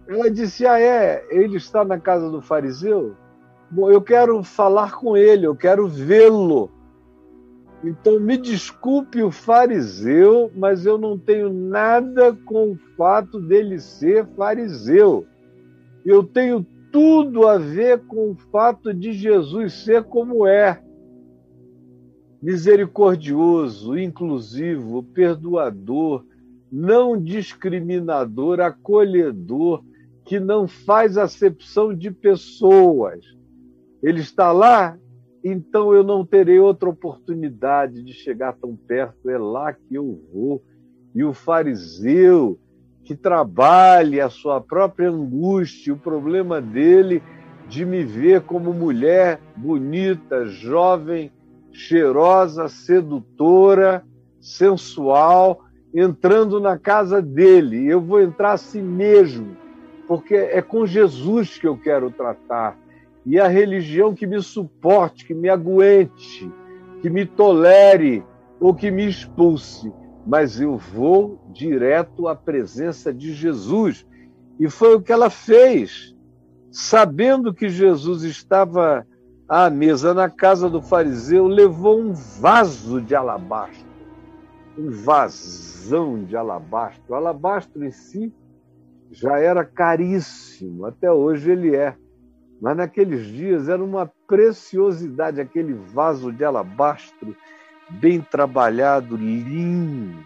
Ela 0.07 0.29
disse: 0.29 0.65
Ah, 0.65 0.79
é, 0.79 1.25
ele 1.29 1.57
está 1.57 1.85
na 1.85 1.99
casa 1.99 2.29
do 2.29 2.41
fariseu? 2.41 3.15
Bom, 3.69 3.89
eu 3.89 4.01
quero 4.01 4.43
falar 4.43 4.95
com 4.95 5.15
ele, 5.15 5.45
eu 5.45 5.55
quero 5.55 5.87
vê-lo. 5.87 6.69
Então, 7.83 8.19
me 8.19 8.37
desculpe 8.37 9.23
o 9.23 9.31
fariseu, 9.31 10.51
mas 10.55 10.85
eu 10.85 10.97
não 10.99 11.17
tenho 11.17 11.51
nada 11.51 12.33
com 12.45 12.71
o 12.71 12.79
fato 12.95 13.39
dele 13.39 13.79
ser 13.79 14.25
fariseu. 14.35 15.25
Eu 16.05 16.23
tenho 16.23 16.65
tudo 16.91 17.47
a 17.47 17.57
ver 17.57 17.99
com 18.05 18.31
o 18.31 18.35
fato 18.35 18.93
de 18.93 19.13
Jesus 19.13 19.73
ser 19.73 20.03
como 20.03 20.45
é. 20.45 20.83
Misericordioso, 22.41 23.97
inclusivo, 23.97 25.01
perdoador, 25.01 26.23
não 26.71 27.19
discriminador, 27.19 28.59
acolhedor, 28.59 29.83
que 30.23 30.39
não 30.39 30.67
faz 30.67 31.17
acepção 31.17 31.93
de 31.93 32.11
pessoas. 32.11 33.25
Ele 34.03 34.21
está 34.21 34.51
lá 34.51 34.97
então 35.43 35.93
eu 35.93 36.03
não 36.03 36.25
terei 36.25 36.59
outra 36.59 36.89
oportunidade 36.89 38.03
de 38.03 38.13
chegar 38.13 38.53
tão 38.53 38.75
perto, 38.75 39.29
é 39.29 39.37
lá 39.37 39.73
que 39.73 39.95
eu 39.95 40.19
vou. 40.31 40.61
E 41.15 41.23
o 41.23 41.33
fariseu 41.33 42.59
que 43.03 43.15
trabalhe 43.15 44.21
a 44.21 44.29
sua 44.29 44.61
própria 44.61 45.09
angústia, 45.09 45.93
o 45.93 45.97
problema 45.97 46.61
dele 46.61 47.21
de 47.67 47.85
me 47.85 48.03
ver 48.03 48.41
como 48.41 48.73
mulher 48.73 49.39
bonita, 49.55 50.45
jovem, 50.45 51.31
cheirosa, 51.71 52.67
sedutora, 52.67 54.05
sensual, 54.39 55.61
entrando 55.93 56.59
na 56.59 56.77
casa 56.77 57.21
dele. 57.21 57.87
Eu 57.87 58.01
vou 58.01 58.21
entrar 58.21 58.53
assim 58.53 58.81
mesmo, 58.81 59.55
porque 60.07 60.35
é 60.35 60.61
com 60.61 60.85
Jesus 60.85 61.57
que 61.57 61.67
eu 61.67 61.77
quero 61.77 62.11
tratar 62.11 62.77
e 63.25 63.39
a 63.39 63.47
religião 63.47 64.13
que 64.13 64.25
me 64.25 64.41
suporte, 64.41 65.25
que 65.25 65.33
me 65.33 65.49
aguente, 65.49 66.51
que 67.01 67.09
me 67.09 67.25
tolere 67.25 68.23
ou 68.59 68.73
que 68.73 68.91
me 68.91 69.07
expulse, 69.07 69.91
mas 70.25 70.59
eu 70.59 70.77
vou 70.77 71.39
direto 71.49 72.27
à 72.27 72.35
presença 72.35 73.13
de 73.13 73.33
Jesus. 73.33 74.05
E 74.59 74.69
foi 74.69 74.95
o 74.95 75.01
que 75.01 75.11
ela 75.11 75.29
fez, 75.29 76.15
sabendo 76.71 77.53
que 77.53 77.69
Jesus 77.69 78.23
estava 78.23 79.05
à 79.47 79.69
mesa 79.69 80.13
na 80.13 80.29
casa 80.29 80.69
do 80.69 80.81
fariseu, 80.81 81.47
levou 81.47 81.99
um 81.99 82.13
vaso 82.13 83.01
de 83.01 83.13
alabastro, 83.13 83.85
um 84.77 84.89
vasão 84.89 86.23
de 86.23 86.37
alabastro. 86.37 87.03
O 87.09 87.15
alabastro 87.15 87.83
em 87.83 87.91
si 87.91 88.33
já 89.11 89.39
era 89.39 89.65
caríssimo, 89.65 90.85
até 90.85 91.11
hoje 91.11 91.51
ele 91.51 91.75
é. 91.75 91.95
Mas 92.61 92.77
naqueles 92.77 93.25
dias 93.25 93.67
era 93.67 93.83
uma 93.83 94.05
preciosidade 94.27 95.41
aquele 95.41 95.73
vaso 95.73 96.31
de 96.31 96.45
alabastro, 96.45 97.35
bem 97.89 98.21
trabalhado, 98.21 99.17
lindo, 99.17 100.23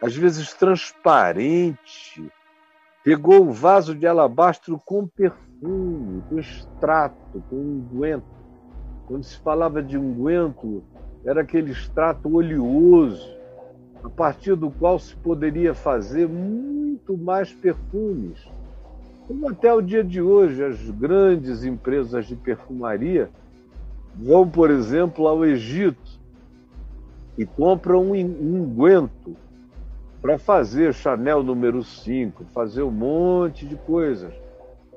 às 0.00 0.16
vezes 0.16 0.54
transparente. 0.54 2.30
Pegou 3.02 3.48
o 3.48 3.52
vaso 3.52 3.92
de 3.92 4.06
alabastro 4.06 4.80
com 4.84 5.04
perfume, 5.04 6.22
com 6.28 6.38
extrato, 6.38 7.42
com 7.50 7.56
unguento. 7.56 8.24
Quando 9.08 9.24
se 9.24 9.36
falava 9.40 9.82
de 9.82 9.98
unguento, 9.98 10.84
era 11.24 11.40
aquele 11.40 11.72
extrato 11.72 12.32
oleoso, 12.32 13.36
a 14.04 14.08
partir 14.08 14.54
do 14.54 14.70
qual 14.70 14.96
se 14.96 15.16
poderia 15.16 15.74
fazer 15.74 16.28
muito 16.28 17.18
mais 17.18 17.52
perfumes 17.52 18.55
como 19.26 19.48
até 19.48 19.72
o 19.72 19.80
dia 19.80 20.04
de 20.04 20.20
hoje, 20.20 20.62
as 20.62 20.90
grandes 20.90 21.64
empresas 21.64 22.26
de 22.26 22.36
perfumaria 22.36 23.28
vão, 24.14 24.48
por 24.48 24.70
exemplo, 24.70 25.26
ao 25.26 25.44
Egito 25.44 26.20
e 27.36 27.44
compram 27.44 28.12
um 28.12 28.62
unguento 28.62 29.36
para 30.22 30.38
fazer 30.38 30.94
Chanel 30.94 31.42
número 31.42 31.82
5, 31.82 32.44
fazer 32.46 32.82
um 32.82 32.90
monte 32.90 33.66
de 33.66 33.76
coisas. 33.76 34.32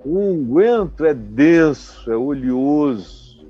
O 0.05 0.17
unguento 0.17 1.05
é 1.05 1.13
denso, 1.13 2.09
é 2.11 2.15
oleoso. 2.15 3.45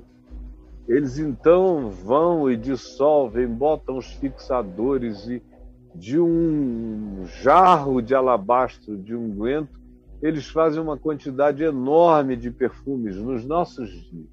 Eles 0.88 1.18
então 1.18 1.88
vão 1.90 2.50
e 2.50 2.56
dissolvem, 2.56 3.46
botam 3.46 3.96
os 3.96 4.06
fixadores 4.14 5.28
e 5.28 5.42
de 5.94 6.18
um 6.18 7.24
jarro 7.42 8.00
de 8.00 8.14
alabastro 8.14 8.96
de 8.96 9.14
unguento 9.14 9.79
eles 10.22 10.48
fazem 10.48 10.80
uma 10.80 10.96
quantidade 10.96 11.62
enorme 11.62 12.36
de 12.36 12.50
perfumes 12.50 13.16
nos 13.16 13.44
nossos 13.44 13.88
dias. 13.88 14.28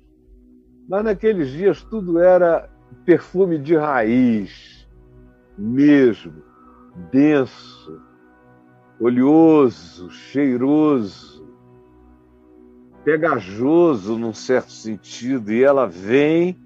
Mas 0.87 1.03
naqueles 1.03 1.49
dias 1.49 1.81
tudo 1.83 2.19
era 2.19 2.69
perfume 3.05 3.57
de 3.57 3.75
raiz, 3.75 4.87
mesmo, 5.57 6.43
denso, 7.11 8.01
oleoso, 8.99 10.09
cheiroso, 10.09 11.45
pegajoso 13.03 14.17
num 14.17 14.33
certo 14.33 14.71
sentido, 14.71 15.53
e 15.53 15.63
ela 15.63 15.85
vem 15.87 16.57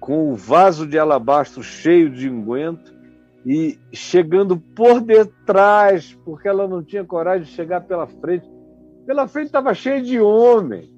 com 0.00 0.32
o 0.32 0.36
vaso 0.36 0.86
de 0.86 0.98
alabastro 0.98 1.62
cheio 1.62 2.08
de 2.08 2.30
unguento 2.30 2.95
e 3.46 3.78
chegando 3.92 4.58
por 4.58 5.00
detrás, 5.00 6.12
porque 6.24 6.48
ela 6.48 6.66
não 6.66 6.82
tinha 6.82 7.04
coragem 7.04 7.44
de 7.44 7.52
chegar 7.52 7.82
pela 7.82 8.08
frente. 8.08 8.44
Pela 9.06 9.28
frente 9.28 9.46
estava 9.46 9.72
cheio 9.72 10.02
de 10.02 10.20
homem. 10.20 10.92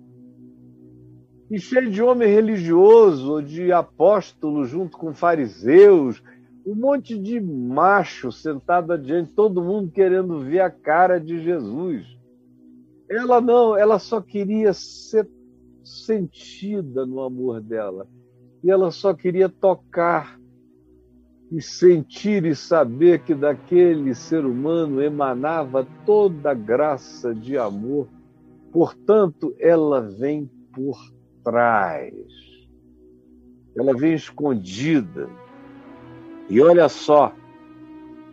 e 1.50 1.58
cheio 1.58 1.90
de 1.90 2.02
homem 2.02 2.28
religioso, 2.28 3.42
de 3.42 3.70
apóstolo 3.70 4.64
junto 4.64 4.96
com 4.96 5.14
fariseus, 5.14 6.22
um 6.66 6.74
monte 6.74 7.18
de 7.18 7.40
macho 7.40 8.30
sentado 8.32 8.92
adiante, 8.92 9.32
todo 9.34 9.62
mundo 9.62 9.90
querendo 9.90 10.40
ver 10.40 10.60
a 10.60 10.70
cara 10.70 11.18
de 11.18 11.42
Jesus. 11.42 12.06
Ela 13.10 13.40
não, 13.40 13.76
ela 13.76 13.98
só 13.98 14.20
queria 14.20 14.72
ser 14.74 15.28
sentida 15.82 17.06
no 17.06 17.20
amor 17.22 17.60
dela. 17.60 18.06
E 18.62 18.70
ela 18.70 18.90
só 18.90 19.14
queria 19.14 19.48
tocar 19.48 20.37
e 21.50 21.62
sentir 21.62 22.44
e 22.44 22.54
saber 22.54 23.20
que 23.20 23.34
daquele 23.34 24.14
ser 24.14 24.44
humano 24.44 25.02
emanava 25.02 25.86
toda 26.04 26.50
a 26.50 26.54
graça 26.54 27.34
de 27.34 27.56
amor. 27.56 28.06
Portanto, 28.70 29.54
ela 29.58 30.02
vem 30.02 30.50
por 30.72 30.98
trás. 31.42 32.12
Ela 33.76 33.94
vem 33.94 34.14
escondida. 34.14 35.28
E 36.50 36.60
olha 36.60 36.88
só, 36.88 37.32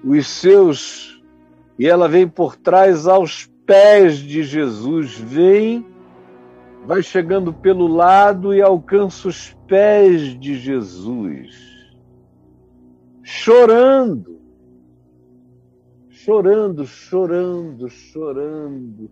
os 0.03 0.27
seus. 0.27 1.23
E 1.79 1.87
ela 1.87 2.07
vem 2.07 2.27
por 2.27 2.55
trás 2.55 3.07
aos 3.07 3.45
pés 3.65 4.17
de 4.17 4.43
Jesus. 4.43 5.17
Vem, 5.17 5.85
vai 6.85 7.01
chegando 7.01 7.53
pelo 7.53 7.87
lado 7.87 8.53
e 8.53 8.61
alcança 8.61 9.29
os 9.29 9.55
pés 9.67 10.37
de 10.37 10.57
Jesus. 10.57 11.74
Chorando. 13.27 14.39
Chorando, 16.09 16.85
chorando, 16.85 17.89
chorando, 17.89 19.09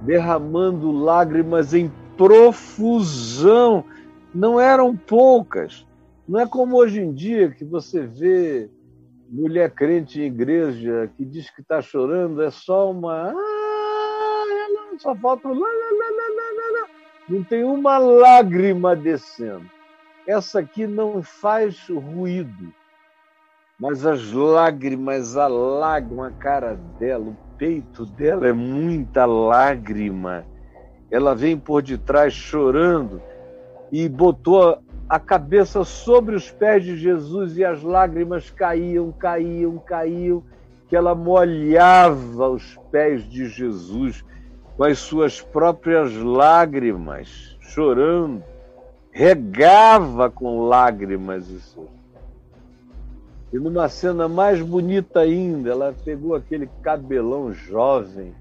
derramando 0.00 0.90
lágrimas 0.90 1.74
em 1.74 1.92
profusão. 2.16 3.84
Não 4.34 4.58
eram 4.58 4.96
poucas. 4.96 5.86
Não 6.26 6.40
é 6.40 6.46
como 6.46 6.76
hoje 6.76 7.02
em 7.02 7.12
dia 7.12 7.50
que 7.50 7.66
você 7.66 8.06
vê 8.06 8.70
mulher 9.28 9.70
crente 9.72 10.22
em 10.22 10.24
igreja 10.24 11.10
que 11.14 11.22
diz 11.22 11.50
que 11.50 11.60
está 11.60 11.82
chorando, 11.82 12.42
é 12.42 12.50
só 12.50 12.90
uma. 12.90 13.30
Ah, 13.30 14.44
só 14.98 15.14
falta. 15.16 15.50
Não 17.28 17.44
tem 17.44 17.62
uma 17.62 17.98
lágrima 17.98 18.96
descendo. 18.96 19.68
Essa 20.26 20.60
aqui 20.60 20.86
não 20.86 21.22
faz 21.22 21.86
ruído, 21.88 22.72
mas 23.78 24.06
as 24.06 24.32
lágrimas 24.32 25.36
alagam 25.36 26.22
a 26.22 26.30
cara 26.30 26.78
dela, 26.98 27.24
o 27.24 27.36
peito 27.56 28.06
dela 28.06 28.46
é 28.46 28.52
muita 28.52 29.26
lágrima 29.26 30.44
ela 31.14 31.32
vem 31.32 31.56
por 31.56 31.80
detrás 31.80 32.34
chorando 32.34 33.22
e 33.92 34.08
botou 34.08 34.78
a 35.08 35.20
cabeça 35.20 35.84
sobre 35.84 36.34
os 36.34 36.50
pés 36.50 36.82
de 36.82 36.96
Jesus 36.96 37.56
e 37.56 37.64
as 37.64 37.84
lágrimas 37.84 38.50
caíam, 38.50 39.12
caíam, 39.12 39.78
caíam, 39.78 40.42
que 40.88 40.96
ela 40.96 41.14
molhava 41.14 42.48
os 42.48 42.76
pés 42.90 43.22
de 43.30 43.48
Jesus 43.48 44.24
com 44.76 44.82
as 44.82 44.98
suas 44.98 45.40
próprias 45.40 46.12
lágrimas, 46.16 47.56
chorando, 47.60 48.42
regava 49.12 50.28
com 50.28 50.66
lágrimas 50.66 51.48
isso. 51.48 51.88
E 53.54 53.56
numa 53.56 53.88
cena 53.88 54.28
mais 54.28 54.60
bonita 54.60 55.20
ainda, 55.20 55.70
ela 55.70 55.94
pegou 56.04 56.34
aquele 56.34 56.68
cabelão 56.82 57.52
jovem 57.52 58.34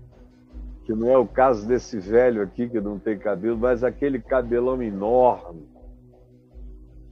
que 0.86 0.92
não 0.92 1.08
é 1.08 1.16
o 1.16 1.28
caso 1.28 1.68
desse 1.68 2.00
velho 2.00 2.42
aqui 2.42 2.68
que 2.68 2.82
não 2.82 2.98
tem 2.98 3.16
cabelo, 3.16 3.56
mas 3.56 3.84
aquele 3.84 4.20
cabelão 4.20 4.82
enorme, 4.82 5.68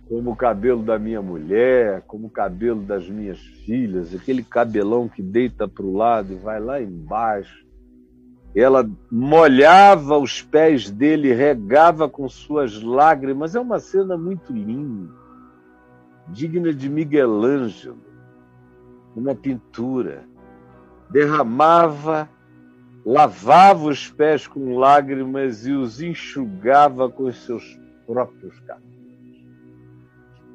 como 0.10 0.31
o 0.31 0.36
cabelo 0.36 0.81
da 0.81 0.98
minha 0.98 1.22
mulher, 1.22 2.01
como 2.08 2.25
o 2.25 2.29
cabelo 2.31 2.81
das 2.81 3.08
minhas 3.08 3.38
filhas, 3.38 4.16
aquele 4.16 4.44
cabelão 4.44 5.07
que 5.07 5.22
deita 5.22 5.68
para 5.68 5.85
o 5.85 5.96
lado 5.96 6.33
e 6.33 6.37
vai 6.37 6.59
lá 6.59 6.81
embaixo. 6.81 7.68
Ela 8.55 8.90
molhava 9.11 10.18
os 10.18 10.42
pés 10.42 10.90
dele, 10.90 11.33
regava 11.33 12.09
com 12.09 12.27
suas 12.27 12.81
lágrimas. 12.81 13.53
É 13.53 13.59
uma 13.59 13.79
cena 13.79 14.18
muito 14.18 14.51
linda, 14.51 15.21
digna 16.31 16.74
de 16.74 16.89
Miguel 16.89 17.44
Ângelo, 17.44 18.01
uma 19.15 19.35
pintura. 19.35 20.24
Derramava 21.09 22.29
lavava 23.05 23.89
os 23.89 24.09
pés 24.09 24.48
com 24.48 24.77
lágrimas 24.77 25.65
e 25.65 25.72
os 25.72 26.01
enxugava 26.01 27.09
com 27.09 27.24
os 27.24 27.37
seus 27.46 27.79
próprios 28.05 28.59
cabelos. 28.61 28.91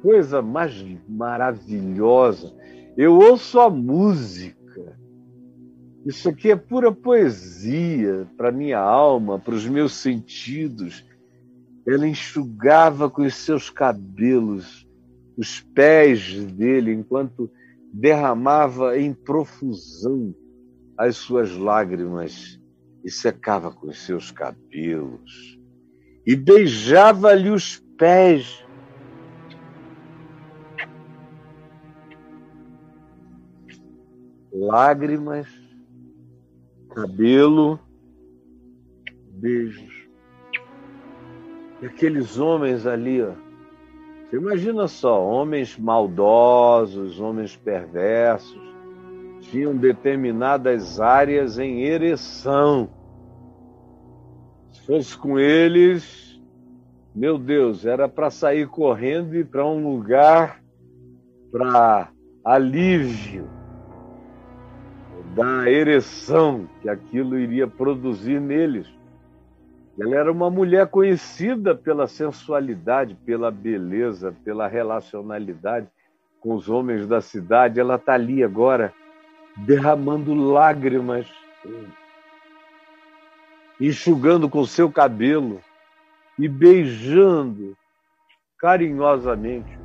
Coisa 0.01 0.41
mais 0.41 0.73
maravilhosa! 1.07 2.53
Eu 2.95 3.15
ouço 3.15 3.59
a 3.59 3.69
música. 3.69 4.97
Isso 6.05 6.29
aqui 6.29 6.51
é 6.51 6.55
pura 6.55 6.91
poesia 6.91 8.27
para 8.37 8.51
minha 8.51 8.79
alma, 8.79 9.37
para 9.37 9.53
os 9.53 9.67
meus 9.67 9.93
sentidos. 9.93 11.05
Ela 11.85 12.07
enxugava 12.07 13.09
com 13.09 13.23
os 13.23 13.35
seus 13.35 13.69
cabelos 13.69 14.86
os 15.37 15.61
pés 15.61 16.33
dele 16.53 16.91
enquanto 16.91 17.49
derramava 17.93 18.97
em 18.97 19.13
profusão 19.13 20.35
as 20.97 21.15
suas 21.15 21.55
lágrimas 21.55 22.59
e 23.05 23.11
secava 23.11 23.71
com 23.71 23.87
os 23.87 24.05
seus 24.05 24.31
cabelos 24.31 25.57
e 26.27 26.35
beijava-lhe 26.35 27.49
os 27.49 27.77
pés. 27.97 28.65
Lágrimas, 34.51 35.47
cabelo, 36.93 37.79
beijos. 39.31 40.09
E 41.81 41.85
aqueles 41.85 42.37
homens 42.37 42.85
ali, 42.85 43.21
ó. 43.21 43.46
Imagina 44.31 44.87
só, 44.87 45.25
homens 45.25 45.77
maldosos, 45.77 47.19
homens 47.19 47.55
perversos, 47.55 48.61
tinham 49.39 49.75
determinadas 49.75 50.99
áreas 50.99 51.57
em 51.57 51.83
ereção. 51.83 52.89
Se 54.69 54.85
fosse 54.85 55.17
com 55.17 55.39
eles, 55.39 56.41
meu 57.15 57.37
Deus, 57.37 57.85
era 57.85 58.09
para 58.09 58.29
sair 58.29 58.67
correndo 58.67 59.33
e 59.35 59.45
para 59.45 59.65
um 59.65 59.81
lugar 59.81 60.61
para 61.49 62.09
alívio 62.43 63.47
da 65.33 65.69
ereção 65.69 66.67
que 66.81 66.89
aquilo 66.89 67.39
iria 67.39 67.67
produzir 67.67 68.41
neles. 68.41 68.96
Ela 69.99 70.15
era 70.15 70.31
uma 70.31 70.49
mulher 70.49 70.87
conhecida 70.87 71.73
pela 71.73 72.07
sensualidade, 72.07 73.15
pela 73.25 73.49
beleza, 73.49 74.35
pela 74.43 74.67
relacionalidade 74.67 75.87
com 76.39 76.53
os 76.53 76.69
homens 76.69 77.07
da 77.07 77.19
cidade. 77.19 77.79
Ela 77.79 77.95
está 77.95 78.13
ali 78.13 78.43
agora 78.43 78.93
derramando 79.57 80.35
lágrimas, 80.35 81.27
enxugando 83.81 84.47
com 84.47 84.63
seu 84.65 84.91
cabelo 84.91 85.59
e 86.37 86.47
beijando 86.47 87.75
carinhosamente 88.59 89.79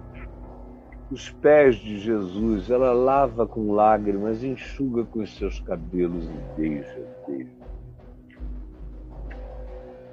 os 1.11 1.31
pés 1.31 1.77
de 1.77 1.99
Jesus. 1.99 2.71
Ela 2.71 2.93
lava 2.93 3.47
com 3.47 3.73
lágrimas, 3.73 4.45
enxuga 4.45 5.05
com 5.05 5.21
os 5.21 5.35
seus 5.37 5.59
cabelos 5.61 6.25
e 6.27 6.61
beija, 6.61 7.01
beija. 7.27 7.62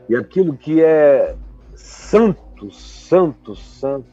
E 0.10 0.16
aquilo 0.16 0.58
que 0.58 0.84
é 0.84 1.36
santo, 1.76 2.72
santo, 2.72 3.56
santo, 3.56 4.08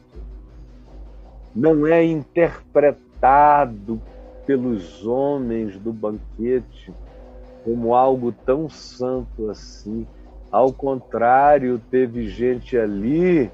não 1.55 1.87
é 1.87 2.05
interpretado 2.05 3.99
pelos 4.45 5.05
homens 5.05 5.77
do 5.79 5.91
banquete 5.91 6.93
como 7.63 7.95
algo 7.95 8.31
tão 8.31 8.69
santo 8.69 9.49
assim. 9.49 10.05
Ao 10.51 10.71
contrário, 10.71 11.81
teve 11.91 12.29
gente 12.29 12.77
ali 12.77 13.51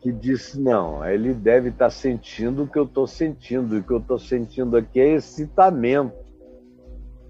que 0.00 0.12
disse: 0.12 0.60
não, 0.60 1.04
ele 1.04 1.34
deve 1.34 1.70
estar 1.70 1.90
sentindo 1.90 2.62
o 2.62 2.66
que 2.66 2.78
eu 2.78 2.84
estou 2.84 3.08
sentindo, 3.08 3.74
e 3.74 3.80
o 3.80 3.82
que 3.82 3.92
eu 3.92 3.98
estou 3.98 4.18
sentindo 4.18 4.76
aqui 4.76 5.00
é 5.00 5.16
excitamento. 5.16 6.25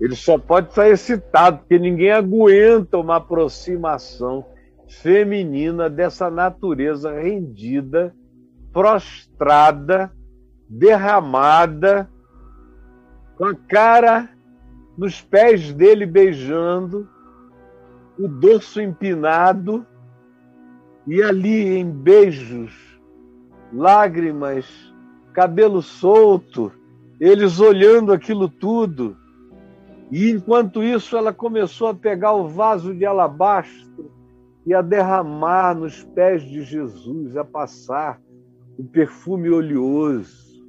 Ele 0.01 0.15
só 0.15 0.39
pode 0.39 0.69
estar 0.69 0.89
excitado, 0.89 1.59
porque 1.59 1.79
ninguém 1.79 2.13
aguenta 2.13 2.99
uma 2.99 3.17
aproximação 3.17 4.45
feminina 4.89 5.89
dessa 5.89 6.31
natureza 6.31 7.13
rendida, 7.13 8.15
prostrada, 8.73 10.13
derramada 10.69 12.09
com 13.37 13.45
a 13.45 13.55
cara 13.55 14.29
nos 14.97 15.21
pés 15.21 15.73
dele 15.73 16.07
beijando, 16.07 17.09
o 18.19 18.27
dorso 18.27 18.81
empinado, 18.81 19.87
E 21.07 21.23
ali, 21.23 21.77
em 21.77 21.89
beijos, 21.89 22.73
lágrimas, 23.73 24.67
cabelo 25.33 25.81
solto, 25.81 26.73
eles 27.21 27.61
olhando 27.61 28.13
aquilo 28.13 28.49
tudo. 28.49 29.17
E 30.11 30.31
enquanto 30.31 30.83
isso, 30.83 31.16
ela 31.16 31.33
começou 31.33 31.88
a 31.88 31.95
pegar 31.95 32.33
o 32.33 32.49
vaso 32.49 32.95
de 32.95 33.05
alabastro 33.05 34.11
e 34.64 34.73
a 34.73 34.81
derramar 34.81 35.75
nos 35.75 36.05
pés 36.05 36.42
de 36.42 36.62
Jesus, 36.62 37.37
a 37.37 37.45
passar 37.45 38.21
o 38.79 38.85
perfume 38.85 39.49
oleoso 39.51 40.64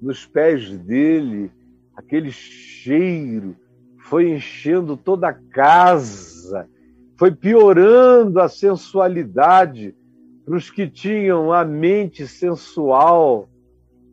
nos 0.00 0.26
pés 0.26 0.76
dele, 0.78 1.50
aquele 1.94 2.30
cheiro 2.30 3.56
foi 3.98 4.30
enchendo 4.30 4.96
toda 4.96 5.28
a 5.28 5.32
casa, 5.32 6.68
foi 7.16 7.30
piorando 7.30 8.40
a 8.40 8.48
sensualidade 8.48 9.94
para 10.44 10.56
os 10.56 10.70
que 10.70 10.86
tinham 10.88 11.52
a 11.52 11.64
mente 11.64 12.26
sensual 12.26 13.48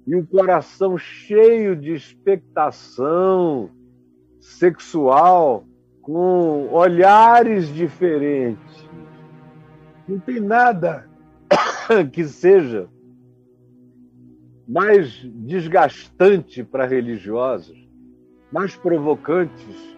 e 0.08 0.16
o 0.16 0.26
coração 0.26 0.98
cheio 0.98 1.76
de 1.76 1.94
expectação 1.94 3.70
sexual, 4.42 5.64
com 6.02 6.68
olhares 6.74 7.68
diferentes. 7.68 8.90
Não 10.08 10.20
tem 10.20 10.40
nada 10.40 11.08
que 12.12 12.26
seja 12.26 12.90
mais 14.68 15.12
desgastante 15.24 16.64
para 16.64 16.86
religiosos, 16.86 17.78
mais 18.52 18.76
provocantes 18.76 19.98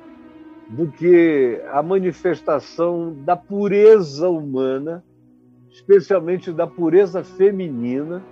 do 0.70 0.88
que 0.92 1.62
a 1.72 1.82
manifestação 1.82 3.16
da 3.24 3.36
pureza 3.36 4.30
humana, 4.30 5.04
especialmente 5.70 6.52
da 6.52 6.68
pureza 6.68 7.24
feminina, 7.24 8.24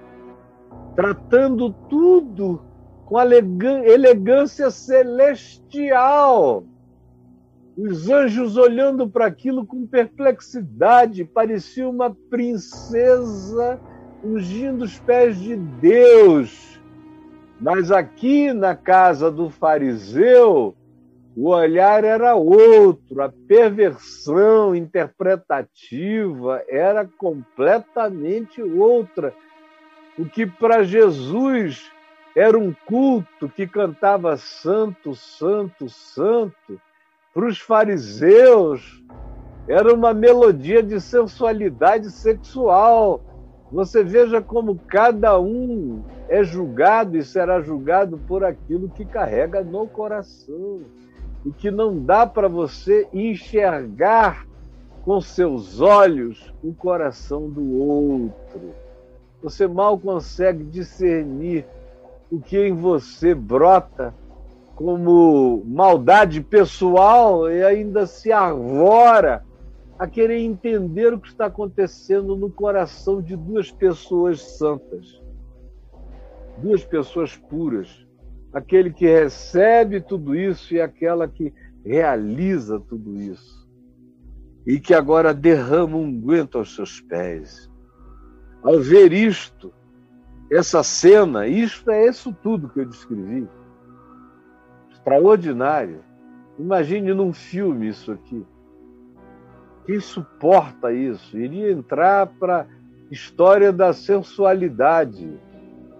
tratando 0.95 1.71
tudo 1.89 2.70
com 3.11 3.19
elegância 3.19 4.71
celestial. 4.71 6.63
Os 7.77 8.09
anjos 8.09 8.55
olhando 8.55 9.05
para 9.09 9.25
aquilo 9.25 9.65
com 9.65 9.85
perplexidade, 9.85 11.25
parecia 11.25 11.89
uma 11.89 12.15
princesa 12.29 13.77
ungindo 14.23 14.85
os 14.85 14.97
pés 14.99 15.37
de 15.37 15.57
Deus. 15.57 16.79
Mas 17.59 17.91
aqui 17.91 18.53
na 18.53 18.77
casa 18.77 19.29
do 19.29 19.49
fariseu, 19.49 20.73
o 21.35 21.49
olhar 21.49 22.05
era 22.05 22.33
outro, 22.35 23.21
a 23.21 23.29
perversão 23.45 24.73
interpretativa 24.73 26.63
era 26.69 27.05
completamente 27.17 28.61
outra. 28.61 29.33
O 30.17 30.23
que 30.23 30.45
para 30.45 30.83
Jesus 30.83 31.91
era 32.35 32.57
um 32.57 32.73
culto 32.85 33.49
que 33.49 33.67
cantava 33.67 34.37
santo, 34.37 35.15
santo, 35.15 35.89
santo, 35.89 36.79
para 37.33 37.45
os 37.45 37.59
fariseus 37.59 39.03
era 39.67 39.93
uma 39.93 40.13
melodia 40.13 40.81
de 40.81 40.99
sensualidade 40.99 42.09
sexual 42.11 43.21
você 43.71 44.03
veja 44.03 44.41
como 44.41 44.75
cada 44.75 45.39
um 45.39 46.03
é 46.27 46.43
julgado 46.43 47.17
e 47.17 47.23
será 47.23 47.61
julgado 47.61 48.17
por 48.17 48.43
aquilo 48.43 48.89
que 48.89 49.05
carrega 49.05 49.63
no 49.63 49.87
coração. 49.87 50.81
E 51.45 51.51
que 51.51 51.71
não 51.71 51.97
dá 51.97 52.27
para 52.27 52.49
você 52.49 53.07
enxergar 53.13 54.45
com 55.03 55.19
seus 55.21 55.79
olhos 55.79 56.53
o 56.61 56.73
coração 56.73 57.49
do 57.49 57.79
outro. 57.79 58.73
Você 59.41 59.67
mal 59.67 59.97
consegue 59.97 60.63
discernir 60.65 61.65
o 62.31 62.39
que 62.39 62.57
em 62.57 62.73
você 62.73 63.35
brota 63.35 64.15
como 64.73 65.63
maldade 65.65 66.41
pessoal 66.41 67.51
e 67.51 67.61
ainda 67.61 68.07
se 68.07 68.31
arvora 68.31 69.43
a 69.99 70.07
querer 70.07 70.39
entender 70.39 71.13
o 71.13 71.19
que 71.19 71.27
está 71.27 71.47
acontecendo 71.47 72.35
no 72.35 72.49
coração 72.49 73.21
de 73.21 73.35
duas 73.35 73.69
pessoas 73.69 74.41
santas, 74.57 75.21
duas 76.57 76.83
pessoas 76.83 77.35
puras. 77.35 78.07
Aquele 78.51 78.91
que 78.91 79.05
recebe 79.05 80.01
tudo 80.01 80.35
isso 80.35 80.73
e 80.73 80.81
aquela 80.81 81.27
que 81.27 81.53
realiza 81.85 82.79
tudo 82.79 83.21
isso. 83.21 83.69
E 84.65 84.79
que 84.79 84.93
agora 84.93 85.33
derrama 85.33 85.97
um 85.97 86.05
unguento 86.05 86.57
aos 86.57 86.73
seus 86.73 86.99
pés. 87.01 87.69
Ao 88.63 88.79
ver 88.79 89.13
isto, 89.13 89.71
essa 90.51 90.83
cena, 90.83 91.47
isto 91.47 91.89
é 91.89 92.05
isso 92.07 92.35
tudo 92.43 92.67
que 92.67 92.81
eu 92.81 92.85
descrevi. 92.85 93.47
Extraordinário. 94.91 96.03
Imagine 96.59 97.13
num 97.13 97.31
filme 97.31 97.87
isso 97.87 98.11
aqui. 98.11 98.45
Quem 99.85 99.99
suporta 100.01 100.91
isso? 100.91 101.37
Iria 101.37 101.71
entrar 101.71 102.27
para 102.27 102.67
história 103.09 103.71
da 103.71 103.93
sensualidade. 103.93 105.39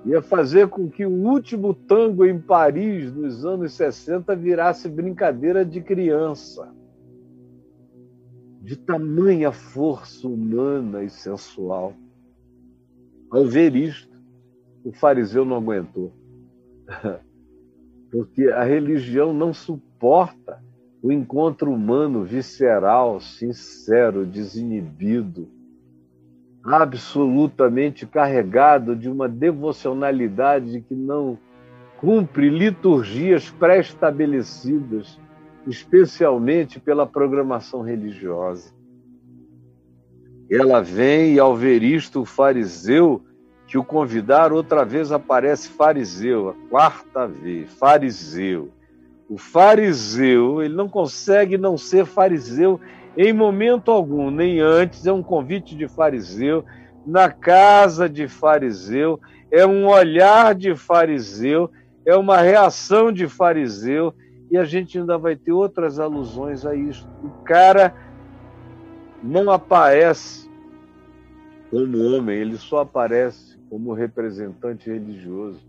Ia 0.06 0.22
fazer 0.22 0.68
com 0.68 0.90
que 0.90 1.06
o 1.06 1.12
último 1.12 1.74
tango 1.74 2.26
em 2.26 2.38
Paris, 2.38 3.14
nos 3.14 3.46
anos 3.46 3.74
60, 3.74 4.36
virasse 4.36 4.90
brincadeira 4.90 5.64
de 5.64 5.80
criança. 5.80 6.74
De 8.62 8.76
tamanha 8.76 9.52
força 9.52 10.28
humana 10.28 11.04
e 11.04 11.10
sensual. 11.10 11.94
Ao 13.32 13.46
ver 13.46 13.76
isto, 13.76 14.11
o 14.84 14.92
fariseu 14.92 15.46
não 15.46 15.58
aguentou. 15.58 16.12
Porque 18.12 18.46
a 18.48 18.64
religião 18.64 19.34
não 19.34 19.54
suporta 19.54 20.62
o 21.02 21.12
encontro 21.12 21.72
humano 21.72 22.24
visceral, 22.24 23.20
sincero, 23.20 24.26
desinibido, 24.26 25.50
absolutamente 26.64 28.06
carregado 28.06 28.96
de 28.96 29.10
uma 29.10 29.28
devocionalidade 29.28 30.82
que 30.82 30.94
não 30.94 31.38
cumpre 31.98 32.50
liturgias 32.50 33.50
pré-estabelecidas, 33.50 35.20
especialmente 35.66 36.80
pela 36.80 37.08
programação 37.08 37.82
religiosa. 37.82 38.74
Ela 40.50 40.82
vem 40.82 41.36
e, 41.36 41.40
ao 41.40 41.56
ver 41.56 41.82
isto, 41.82 42.22
o 42.22 42.26
fariseu 42.26 43.24
que 43.72 43.78
o 43.78 43.86
convidar 43.86 44.52
outra 44.52 44.84
vez 44.84 45.14
aparece 45.14 45.70
fariseu, 45.70 46.50
a 46.50 46.54
quarta 46.70 47.26
vez, 47.26 47.72
fariseu. 47.76 48.70
O 49.30 49.38
fariseu, 49.38 50.62
ele 50.62 50.76
não 50.76 50.90
consegue 50.90 51.58
não 51.58 51.78
ser 51.78 52.06
fariseu 52.06 52.82
em 53.16 53.32
momento 53.32 53.90
algum, 53.90 54.30
nem 54.30 54.60
antes, 54.60 55.08
é 55.08 55.14
um 55.14 55.24
convite 55.24 55.74
de 55.74 55.88
fariseu, 55.88 56.66
na 57.08 57.32
casa 57.32 58.10
de 58.10 58.28
fariseu, 58.28 59.22
é 59.50 59.66
um 59.66 59.88
olhar 59.88 60.54
de 60.54 60.76
fariseu, 60.76 61.72
é 62.06 62.14
uma 62.14 62.42
reação 62.42 63.10
de 63.10 63.26
fariseu, 63.30 64.14
e 64.52 64.58
a 64.58 64.66
gente 64.66 65.00
ainda 65.00 65.18
vai 65.18 65.38
ter 65.38 65.54
outras 65.54 65.98
alusões 65.98 66.66
a 66.66 66.76
isso. 66.76 67.08
O 67.24 67.30
cara 67.46 67.96
não 69.24 69.50
aparece 69.50 70.52
como 71.70 72.18
homem, 72.18 72.38
ele 72.38 72.58
só 72.58 72.80
aparece 72.80 73.51
como 73.72 73.94
representante 73.94 74.92
religioso 74.92 75.66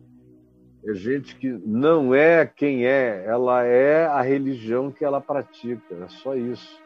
é 0.84 0.92
gente 0.92 1.36
que 1.36 1.48
não 1.64 2.12
é 2.12 2.44
quem 2.44 2.84
é, 2.84 3.24
ela 3.24 3.62
é 3.62 4.06
a 4.06 4.20
religião 4.20 4.90
que 4.90 5.04
ela 5.04 5.20
pratica, 5.20 5.94
é 5.94 6.08
só 6.08 6.34
isso. 6.34 6.82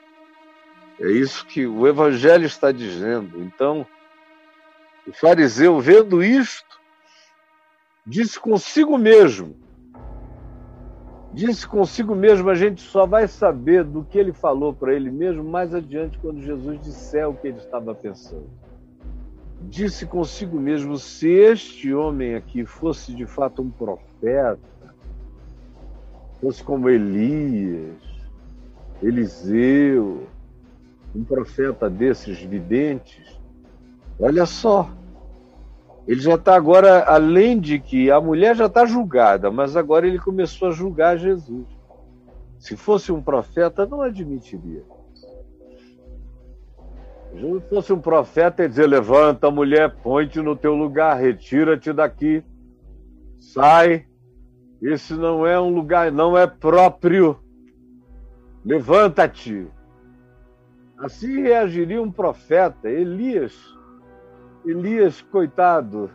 É 1.00 1.10
isso 1.10 1.46
que 1.46 1.66
o 1.66 1.88
Evangelho 1.88 2.44
está 2.44 2.70
dizendo. 2.70 3.42
Então, 3.42 3.86
o 5.06 5.12
fariseu, 5.14 5.80
vendo 5.80 6.22
isto, 6.22 6.78
disse 8.04 8.38
consigo 8.38 8.98
mesmo, 8.98 9.56
disse 11.32 11.66
consigo 11.66 12.14
mesmo, 12.14 12.50
a 12.50 12.54
gente 12.54 12.82
só 12.82 13.06
vai 13.06 13.26
saber 13.26 13.84
do 13.84 14.04
que 14.04 14.18
ele 14.18 14.34
falou 14.34 14.74
para 14.74 14.92
ele 14.92 15.10
mesmo 15.10 15.42
mais 15.42 15.74
adiante, 15.74 16.18
quando 16.18 16.42
Jesus 16.42 16.78
disser 16.82 17.26
o 17.26 17.34
que 17.34 17.48
ele 17.48 17.58
estava 17.58 17.94
pensando 17.94 18.65
disse 19.62 20.06
consigo 20.06 20.58
mesmo: 20.58 20.98
se 20.98 21.28
este 21.28 21.92
homem 21.92 22.34
aqui 22.34 22.64
fosse 22.64 23.14
de 23.14 23.26
fato 23.26 23.62
um 23.62 23.70
profeta, 23.70 24.58
fosse 26.40 26.62
como 26.62 26.88
Elias, 26.88 27.96
Eliseu, 29.02 30.26
um 31.14 31.24
profeta 31.24 31.88
desses 31.88 32.38
videntes, 32.40 33.40
olha 34.20 34.46
só, 34.46 34.90
ele 36.06 36.20
já 36.20 36.34
está 36.34 36.54
agora, 36.54 37.04
além 37.04 37.58
de 37.58 37.78
que 37.78 38.10
a 38.10 38.20
mulher 38.20 38.54
já 38.54 38.66
está 38.66 38.86
julgada, 38.86 39.50
mas 39.50 39.76
agora 39.76 40.06
ele 40.06 40.18
começou 40.18 40.68
a 40.68 40.72
julgar 40.72 41.18
Jesus. 41.18 41.66
Se 42.58 42.76
fosse 42.76 43.10
um 43.10 43.22
profeta, 43.22 43.84
não 43.86 44.02
admitiria. 44.02 44.84
Jesus 47.34 47.62
fosse 47.68 47.92
um 47.92 48.00
profeta 48.00 48.64
e 48.64 48.68
dizer: 48.68 48.86
levanta, 48.86 49.50
mulher, 49.50 49.94
põe-te 50.02 50.40
no 50.40 50.56
teu 50.56 50.74
lugar, 50.74 51.14
retira-te 51.14 51.92
daqui, 51.92 52.42
sai. 53.38 54.06
Esse 54.80 55.14
não 55.14 55.46
é 55.46 55.58
um 55.58 55.70
lugar, 55.70 56.12
não 56.12 56.36
é 56.36 56.46
próprio. 56.46 57.38
Levanta-te. 58.64 59.66
Assim 60.98 61.42
reagiria 61.42 62.00
um 62.00 62.12
profeta, 62.12 62.88
Elias. 62.88 63.54
Elias, 64.64 65.22
coitado, 65.22 66.10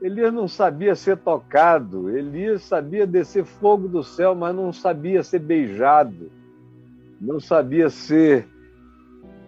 Elias 0.00 0.32
não 0.32 0.46
sabia 0.46 0.94
ser 0.94 1.16
tocado, 1.16 2.08
Elias 2.08 2.62
sabia 2.62 3.06
descer 3.06 3.44
fogo 3.44 3.88
do 3.88 4.04
céu, 4.04 4.34
mas 4.34 4.54
não 4.54 4.72
sabia 4.72 5.22
ser 5.24 5.40
beijado, 5.40 6.30
não 7.20 7.40
sabia 7.40 7.90
ser 7.90 8.46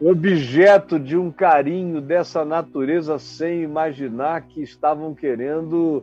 objeto 0.01 0.99
de 0.99 1.17
um 1.17 1.31
carinho 1.31 2.01
dessa 2.01 2.45
natureza 2.45 3.19
sem 3.19 3.63
imaginar 3.63 4.47
que 4.49 4.63
estavam 4.63 5.15
querendo 5.15 6.03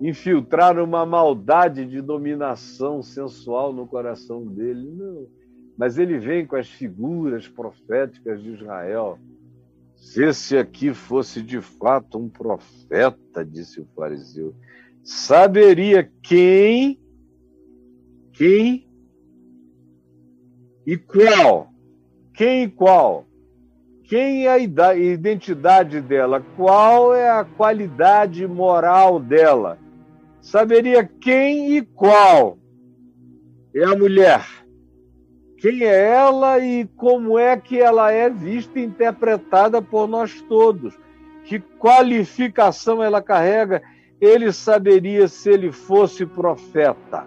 infiltrar 0.00 0.78
uma 0.78 1.04
maldade 1.04 1.84
de 1.84 2.00
dominação 2.00 3.02
sensual 3.02 3.72
no 3.72 3.86
coração 3.86 4.46
dele. 4.46 4.88
Não. 4.92 5.26
Mas 5.76 5.98
ele 5.98 6.18
vem 6.18 6.46
com 6.46 6.54
as 6.54 6.68
figuras 6.68 7.48
proféticas 7.48 8.40
de 8.40 8.52
Israel. 8.52 9.18
Se 9.96 10.22
esse 10.22 10.56
aqui 10.56 10.94
fosse 10.94 11.42
de 11.42 11.60
fato 11.60 12.18
um 12.18 12.28
profeta, 12.28 13.44
disse 13.44 13.80
o 13.80 13.88
fariseu, 13.96 14.54
saberia 15.02 16.08
quem, 16.22 17.00
quem 18.32 18.88
e 20.86 20.96
qual 20.96 21.73
quem 22.34 22.64
e 22.64 22.68
qual? 22.68 23.26
Quem 24.04 24.46
é 24.46 24.50
a 24.50 24.58
identidade 24.58 26.00
dela? 26.00 26.44
Qual 26.56 27.14
é 27.14 27.30
a 27.30 27.44
qualidade 27.44 28.46
moral 28.46 29.20
dela? 29.20 29.78
Saberia 30.40 31.04
quem 31.04 31.76
e 31.76 31.82
qual 31.82 32.58
é 33.74 33.84
a 33.84 33.96
mulher. 33.96 34.44
Quem 35.58 35.84
é 35.84 36.10
ela 36.10 36.58
e 36.58 36.86
como 36.96 37.38
é 37.38 37.56
que 37.56 37.80
ela 37.80 38.10
é 38.10 38.28
vista 38.28 38.78
e 38.78 38.84
interpretada 38.84 39.80
por 39.80 40.08
nós 40.08 40.42
todos. 40.42 40.98
Que 41.44 41.60
qualificação 41.60 43.02
ela 43.02 43.22
carrega? 43.22 43.80
Ele 44.20 44.52
saberia 44.52 45.28
se 45.28 45.50
ele 45.50 45.70
fosse 45.70 46.26
profeta. 46.26 47.26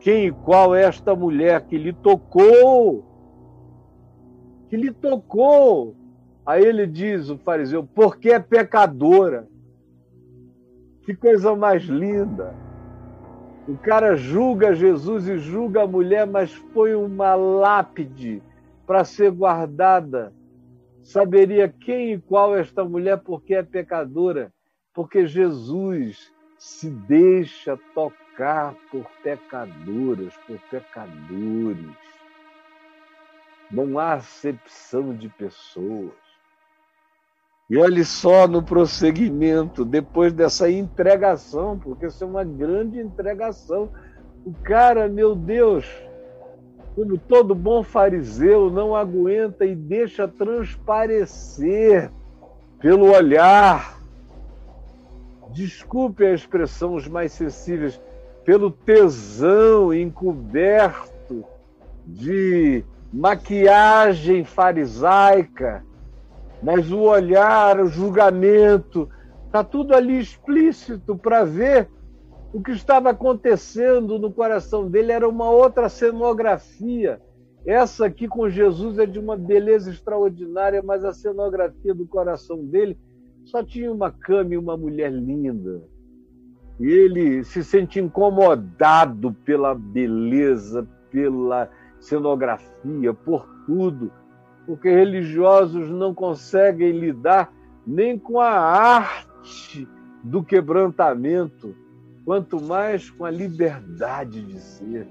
Quem 0.00 0.26
e 0.26 0.32
qual 0.32 0.74
é 0.74 0.84
esta 0.84 1.14
mulher 1.14 1.60
que 1.66 1.76
lhe 1.76 1.92
tocou 1.92 3.09
que 4.70 4.76
lhe 4.76 4.92
tocou. 4.92 5.96
Aí 6.46 6.64
ele 6.64 6.86
diz, 6.86 7.28
o 7.28 7.36
fariseu, 7.36 7.86
porque 7.94 8.30
é 8.30 8.38
pecadora. 8.38 9.46
Que 11.04 11.14
coisa 11.14 11.54
mais 11.56 11.82
linda. 11.82 12.54
O 13.68 13.76
cara 13.76 14.16
julga 14.16 14.74
Jesus 14.74 15.28
e 15.28 15.38
julga 15.38 15.82
a 15.82 15.86
mulher, 15.86 16.26
mas 16.26 16.56
põe 16.72 16.94
uma 16.94 17.34
lápide 17.34 18.42
para 18.86 19.04
ser 19.04 19.30
guardada. 19.32 20.32
Saberia 21.02 21.68
quem 21.68 22.12
e 22.12 22.20
qual 22.20 22.56
esta 22.56 22.84
mulher, 22.84 23.18
porque 23.18 23.54
é 23.54 23.62
pecadora. 23.62 24.52
Porque 24.94 25.26
Jesus 25.26 26.32
se 26.58 26.90
deixa 26.90 27.78
tocar 27.94 28.74
por 28.90 29.04
pecadoras, 29.22 30.34
por 30.46 30.58
pecadores 30.70 32.09
não 33.70 33.98
há 33.98 34.14
acepção 34.14 35.14
de 35.14 35.28
pessoas. 35.28 36.12
E 37.68 37.78
olhe 37.78 38.04
só 38.04 38.48
no 38.48 38.62
prosseguimento, 38.62 39.84
depois 39.84 40.32
dessa 40.32 40.68
entregação, 40.68 41.78
porque 41.78 42.06
isso 42.06 42.24
é 42.24 42.26
uma 42.26 42.42
grande 42.42 42.98
entregação. 42.98 43.92
O 44.44 44.52
cara, 44.52 45.08
meu 45.08 45.36
Deus, 45.36 45.86
como 46.96 47.16
todo 47.16 47.54
bom 47.54 47.84
fariseu, 47.84 48.70
não 48.70 48.96
aguenta 48.96 49.64
e 49.64 49.76
deixa 49.76 50.26
transparecer 50.26 52.10
pelo 52.80 53.12
olhar. 53.12 54.00
Desculpe 55.52 56.26
a 56.26 56.34
expressão 56.34 56.94
os 56.94 57.06
mais 57.06 57.30
sensíveis, 57.32 58.00
pelo 58.44 58.70
tesão 58.70 59.94
encoberto 59.94 61.44
de 62.04 62.84
maquiagem 63.12 64.44
farisaica, 64.44 65.84
mas 66.62 66.90
o 66.92 67.00
olhar, 67.00 67.80
o 67.80 67.86
julgamento, 67.86 69.08
está 69.46 69.64
tudo 69.64 69.94
ali 69.94 70.18
explícito 70.18 71.16
para 71.16 71.44
ver 71.44 71.88
o 72.52 72.60
que 72.60 72.72
estava 72.72 73.10
acontecendo 73.10 74.18
no 74.18 74.32
coração 74.32 74.88
dele 74.88 75.12
era 75.12 75.28
uma 75.28 75.50
outra 75.50 75.88
cenografia. 75.88 77.20
Essa 77.64 78.06
aqui 78.06 78.26
com 78.26 78.48
Jesus 78.48 78.98
é 78.98 79.06
de 79.06 79.18
uma 79.18 79.36
beleza 79.36 79.90
extraordinária, 79.90 80.82
mas 80.82 81.04
a 81.04 81.12
cenografia 81.12 81.94
do 81.94 82.06
coração 82.06 82.64
dele 82.64 82.98
só 83.44 83.62
tinha 83.62 83.92
uma 83.92 84.10
cama 84.10 84.54
e 84.54 84.58
uma 84.58 84.76
mulher 84.76 85.12
linda. 85.12 85.82
E 86.78 86.86
ele 86.86 87.44
se 87.44 87.62
sente 87.62 88.00
incomodado 88.00 89.32
pela 89.44 89.74
beleza, 89.74 90.88
pela 91.10 91.68
cenografia, 92.00 93.14
por 93.14 93.46
tudo, 93.66 94.10
porque 94.66 94.90
religiosos 94.90 95.88
não 95.90 96.14
conseguem 96.14 96.92
lidar 96.92 97.52
nem 97.86 98.18
com 98.18 98.40
a 98.40 98.50
arte 98.50 99.86
do 100.24 100.42
quebrantamento, 100.42 101.74
quanto 102.24 102.60
mais 102.60 103.10
com 103.10 103.24
a 103.24 103.30
liberdade 103.30 104.42
de 104.42 104.60
ser. 104.60 105.06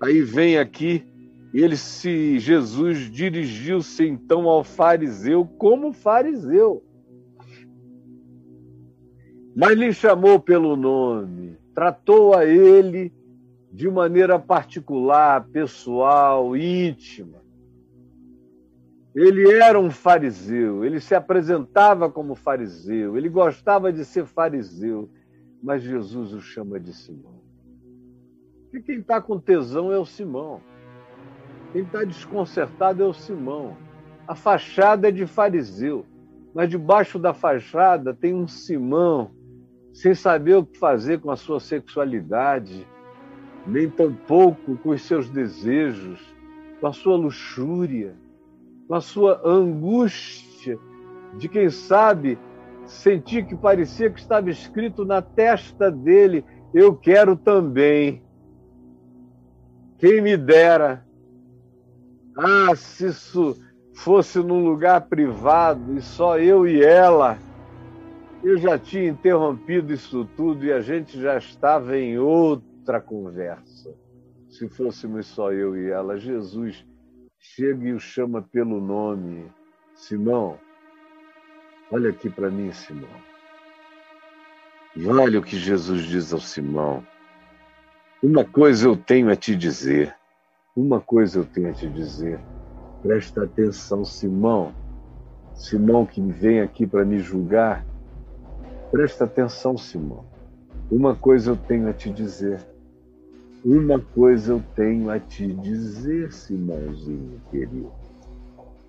Aí 0.00 0.20
vem 0.22 0.58
aqui, 0.58 1.04
ele 1.52 1.76
se 1.76 2.38
Jesus 2.38 3.10
dirigiu-se 3.10 4.06
então 4.06 4.48
ao 4.48 4.62
fariseu 4.62 5.46
como 5.58 5.92
fariseu. 5.92 6.82
Mas 9.54 9.76
lhe 9.76 9.92
chamou 9.92 10.38
pelo 10.38 10.76
nome, 10.76 11.56
tratou 11.74 12.34
a 12.34 12.44
ele 12.44 13.10
de 13.76 13.90
maneira 13.90 14.38
particular, 14.38 15.48
pessoal, 15.48 16.56
íntima. 16.56 17.42
Ele 19.14 19.52
era 19.52 19.78
um 19.78 19.90
fariseu, 19.90 20.82
ele 20.82 20.98
se 20.98 21.14
apresentava 21.14 22.10
como 22.10 22.34
fariseu, 22.34 23.18
ele 23.18 23.28
gostava 23.28 23.92
de 23.92 24.02
ser 24.02 24.24
fariseu, 24.24 25.10
mas 25.62 25.82
Jesus 25.82 26.32
o 26.32 26.40
chama 26.40 26.80
de 26.80 26.94
Simão. 26.94 27.42
E 28.72 28.80
quem 28.80 29.00
está 29.00 29.20
com 29.20 29.38
tesão 29.38 29.92
é 29.92 29.98
o 29.98 30.06
Simão. 30.06 30.62
Quem 31.74 31.82
está 31.82 32.02
desconcertado 32.02 33.02
é 33.02 33.06
o 33.06 33.12
Simão. 33.12 33.76
A 34.26 34.34
fachada 34.34 35.08
é 35.08 35.12
de 35.12 35.26
fariseu, 35.26 36.06
mas 36.54 36.70
debaixo 36.70 37.18
da 37.18 37.34
fachada 37.34 38.14
tem 38.14 38.32
um 38.32 38.48
Simão 38.48 39.32
sem 39.92 40.14
saber 40.14 40.54
o 40.54 40.64
que 40.64 40.78
fazer 40.78 41.20
com 41.20 41.30
a 41.30 41.36
sua 41.36 41.60
sexualidade, 41.60 42.86
nem 43.66 43.90
tampouco 43.90 44.76
com 44.76 44.90
os 44.90 45.02
seus 45.02 45.28
desejos, 45.28 46.20
com 46.80 46.86
a 46.86 46.92
sua 46.92 47.16
luxúria, 47.16 48.14
com 48.86 48.94
a 48.94 49.00
sua 49.00 49.40
angústia 49.44 50.78
de 51.36 51.48
quem 51.48 51.68
sabe 51.68 52.38
sentir 52.86 53.44
que 53.46 53.56
parecia 53.56 54.10
que 54.10 54.20
estava 54.20 54.48
escrito 54.50 55.04
na 55.04 55.20
testa 55.20 55.90
dele: 55.90 56.44
Eu 56.72 56.94
quero 56.94 57.36
também. 57.36 58.22
Quem 59.98 60.20
me 60.20 60.36
dera. 60.36 61.04
Ah, 62.38 62.76
se 62.76 63.06
isso 63.06 63.56
fosse 63.94 64.38
num 64.40 64.62
lugar 64.62 65.00
privado 65.02 65.96
e 65.96 66.02
só 66.02 66.38
eu 66.38 66.68
e 66.68 66.84
ela, 66.84 67.38
eu 68.44 68.58
já 68.58 68.78
tinha 68.78 69.08
interrompido 69.08 69.90
isso 69.90 70.28
tudo 70.36 70.62
e 70.66 70.70
a 70.70 70.82
gente 70.82 71.18
já 71.18 71.38
estava 71.38 71.96
em 71.96 72.18
outro 72.18 72.75
outra 72.86 73.00
conversa. 73.00 73.92
Se 74.48 74.68
fôssemos 74.68 75.26
só 75.26 75.52
eu 75.52 75.76
e 75.76 75.90
ela, 75.90 76.16
Jesus 76.16 76.86
chega 77.36 77.88
e 77.88 77.92
o 77.92 77.98
chama 77.98 78.40
pelo 78.40 78.80
nome. 78.80 79.50
Simão, 79.92 80.56
olha 81.90 82.10
aqui 82.10 82.30
para 82.30 82.48
mim, 82.48 82.70
Simão. 82.70 83.08
E 84.94 85.04
olha 85.08 85.40
o 85.40 85.42
que 85.42 85.58
Jesus 85.58 86.04
diz 86.04 86.32
ao 86.32 86.38
Simão. 86.38 87.04
Uma 88.22 88.44
coisa 88.44 88.86
eu 88.86 88.96
tenho 88.96 89.30
a 89.32 89.36
te 89.36 89.56
dizer. 89.56 90.14
Uma 90.76 91.00
coisa 91.00 91.40
eu 91.40 91.44
tenho 91.44 91.70
a 91.70 91.72
te 91.72 91.88
dizer. 91.88 92.38
Presta 93.02 93.42
atenção, 93.42 94.04
Simão. 94.04 94.72
Simão 95.54 96.06
que 96.06 96.20
vem 96.20 96.60
aqui 96.60 96.86
para 96.86 97.04
me 97.04 97.18
julgar. 97.18 97.84
Presta 98.92 99.24
atenção, 99.24 99.76
Simão. 99.76 100.24
Uma 100.88 101.16
coisa 101.16 101.50
eu 101.50 101.56
tenho 101.56 101.88
a 101.88 101.92
te 101.92 102.10
dizer. 102.10 102.75
Uma 103.64 103.98
coisa 103.98 104.52
eu 104.52 104.62
tenho 104.74 105.10
a 105.10 105.18
te 105.18 105.46
dizer, 105.46 106.32
Simãozinho 106.32 107.40
querido. 107.50 107.90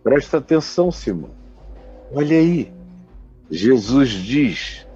Presta 0.04 0.38
atenção, 0.38 0.92
Simão. 0.92 1.32
Olha 2.14 2.38
aí. 2.38 2.72
Jesus 3.50 4.10
diz. 4.10 4.88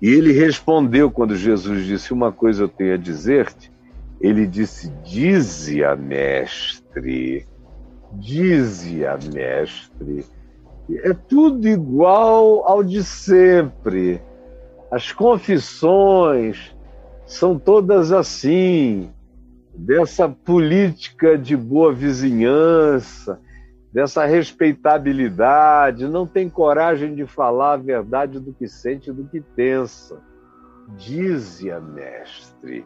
E 0.00 0.08
ele 0.08 0.32
respondeu 0.32 1.10
quando 1.10 1.34
Jesus 1.34 1.84
disse: 1.86 2.12
Uma 2.12 2.30
coisa 2.30 2.64
eu 2.64 2.68
tenho 2.68 2.94
a 2.94 2.96
dizer-te. 2.96 3.72
Ele 4.20 4.46
disse: 4.46 4.90
Dize-a, 5.02 5.96
mestre. 5.96 7.46
Dize-a, 8.12 9.18
mestre. 9.32 10.24
É 10.90 11.12
tudo 11.12 11.66
igual 11.66 12.68
ao 12.68 12.84
de 12.84 13.02
sempre. 13.02 14.20
As 14.90 15.10
confissões 15.12 16.73
são 17.26 17.58
todas 17.58 18.12
assim, 18.12 19.10
dessa 19.74 20.28
política 20.28 21.36
de 21.36 21.56
boa 21.56 21.92
vizinhança, 21.92 23.40
dessa 23.92 24.24
respeitabilidade, 24.24 26.06
não 26.06 26.26
tem 26.26 26.48
coragem 26.48 27.14
de 27.14 27.26
falar 27.26 27.74
a 27.74 27.76
verdade 27.76 28.40
do 28.40 28.52
que 28.52 28.68
sente, 28.68 29.12
do 29.12 29.24
que 29.24 29.40
pensa. 29.40 30.20
Dize-a, 30.96 31.80
mestre. 31.80 32.84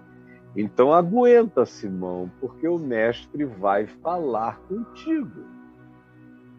Então 0.57 0.93
aguenta, 0.93 1.67
Simão, 1.67 2.31
porque 2.41 2.69
o 2.69 2.79
mestre 2.79 3.45
vai 3.45 3.87
falar 3.87 4.59
contigo. 4.69 5.45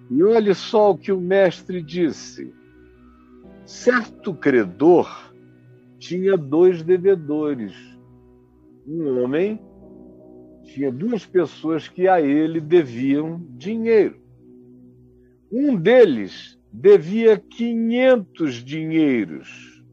E 0.09 0.23
olhe 0.23 0.53
só 0.53 0.91
o 0.91 0.97
que 0.97 1.11
o 1.11 1.21
mestre 1.21 1.81
disse. 1.81 2.53
Certo 3.65 4.33
credor 4.33 5.28
tinha 5.99 6.37
dois 6.37 6.81
devedores. 6.81 7.73
Um 8.87 9.21
homem 9.21 9.59
tinha 10.63 10.91
duas 10.91 11.25
pessoas 11.25 11.87
que 11.87 12.07
a 12.07 12.21
ele 12.21 12.59
deviam 12.59 13.45
dinheiro. 13.57 14.19
Um 15.51 15.75
deles 15.75 16.57
devia 16.71 17.37
500 17.37 18.55
dinheiros 18.63 19.83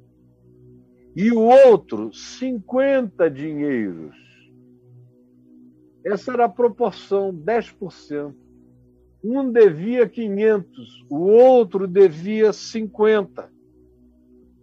e 1.15 1.33
o 1.33 1.41
outro 1.41 2.13
50 2.13 3.29
dinheiros. 3.31 4.15
Essa 6.05 6.33
era 6.33 6.45
a 6.45 6.49
proporção, 6.49 7.35
10%. 7.35 8.35
Um 9.25 9.51
devia 9.51 10.09
500, 10.09 11.07
o 11.11 11.17
outro 11.17 11.87
devia 11.89 12.53
50 12.53 13.56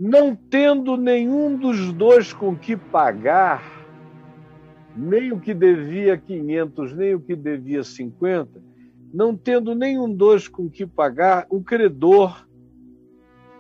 não 0.04 0.36
tendo 0.36 0.98
nenhum 0.98 1.56
dos 1.56 1.94
dois 1.94 2.34
com 2.34 2.58
que 2.58 2.76
pagar, 2.76 3.64
nem 4.94 5.32
o 5.32 5.40
que 5.40 5.54
devia 5.54 6.18
500, 6.18 6.94
nem 6.94 7.16
o 7.16 7.22
que 7.22 7.38
devia 7.38 7.86
50, 7.86 8.62
não 9.14 9.34
tendo 9.34 9.74
nenhum 9.74 10.14
dos 10.14 10.50
com 10.50 10.70
que 10.70 10.86
pagar, 10.86 11.48
o 11.50 11.64
credor 11.64 12.46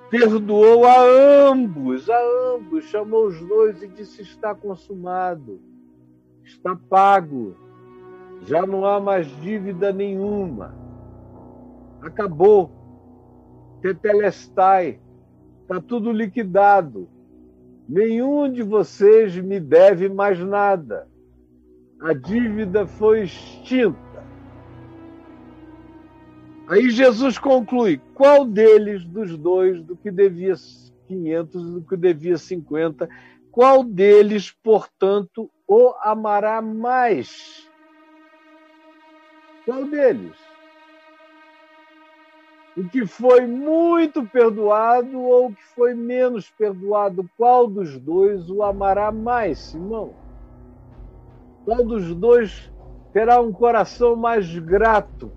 perdoou 0.10 0.86
a 0.86 1.02
ambos, 1.50 2.10
a 2.10 2.22
ambos, 2.54 2.84
chamou 2.90 3.28
os 3.28 3.40
dois 3.48 3.82
e 3.82 3.88
disse: 3.88 4.22
está 4.22 4.54
consumado, 4.54 5.62
está 6.44 6.76
pago, 6.76 7.56
já 8.42 8.68
não 8.68 8.86
há 8.86 9.00
mais 9.00 9.28
dívida 9.40 9.94
nenhuma, 9.94 10.76
acabou, 12.02 12.70
tetelestai, 13.82 15.00
Está 15.64 15.82
tudo 15.82 16.12
liquidado. 16.12 17.10
Nenhum 17.88 18.52
de 18.52 18.62
vocês 18.62 19.36
me 19.36 19.60
deve 19.60 20.08
mais 20.08 20.38
nada. 20.40 21.08
A 22.02 22.14
dívida 22.14 22.86
foi 22.86 23.24
extinta. 23.24 23.98
Aí 26.68 26.90
Jesus 26.90 27.38
conclui: 27.38 28.00
qual 28.14 28.46
deles, 28.46 29.06
dos 29.06 29.38
dois, 29.38 29.82
do 29.82 29.96
que 29.96 30.12
devia 30.12 30.54
500 31.08 31.72
do 31.72 31.82
que 31.82 31.96
devia 31.96 32.38
50, 32.38 33.08
qual 33.52 33.84
deles, 33.84 34.52
portanto, 34.52 35.50
o 35.68 35.94
amará 36.02 36.62
mais? 36.62 37.70
Qual 39.66 39.86
deles? 39.86 40.36
O 42.76 42.84
que 42.86 43.06
foi 43.06 43.46
muito 43.46 44.26
perdoado 44.26 45.22
ou 45.22 45.48
o 45.48 45.54
que 45.54 45.64
foi 45.76 45.94
menos 45.94 46.50
perdoado, 46.50 47.30
qual 47.38 47.68
dos 47.68 47.98
dois 48.00 48.50
o 48.50 48.64
amará 48.64 49.12
mais, 49.12 49.60
Simão? 49.60 50.12
Qual 51.66 51.86
dos 51.86 52.14
dois 52.16 52.72
terá 53.14 53.40
um 53.40 53.52
coração 53.52 54.16
mais 54.16 54.58
grato, 54.58 55.32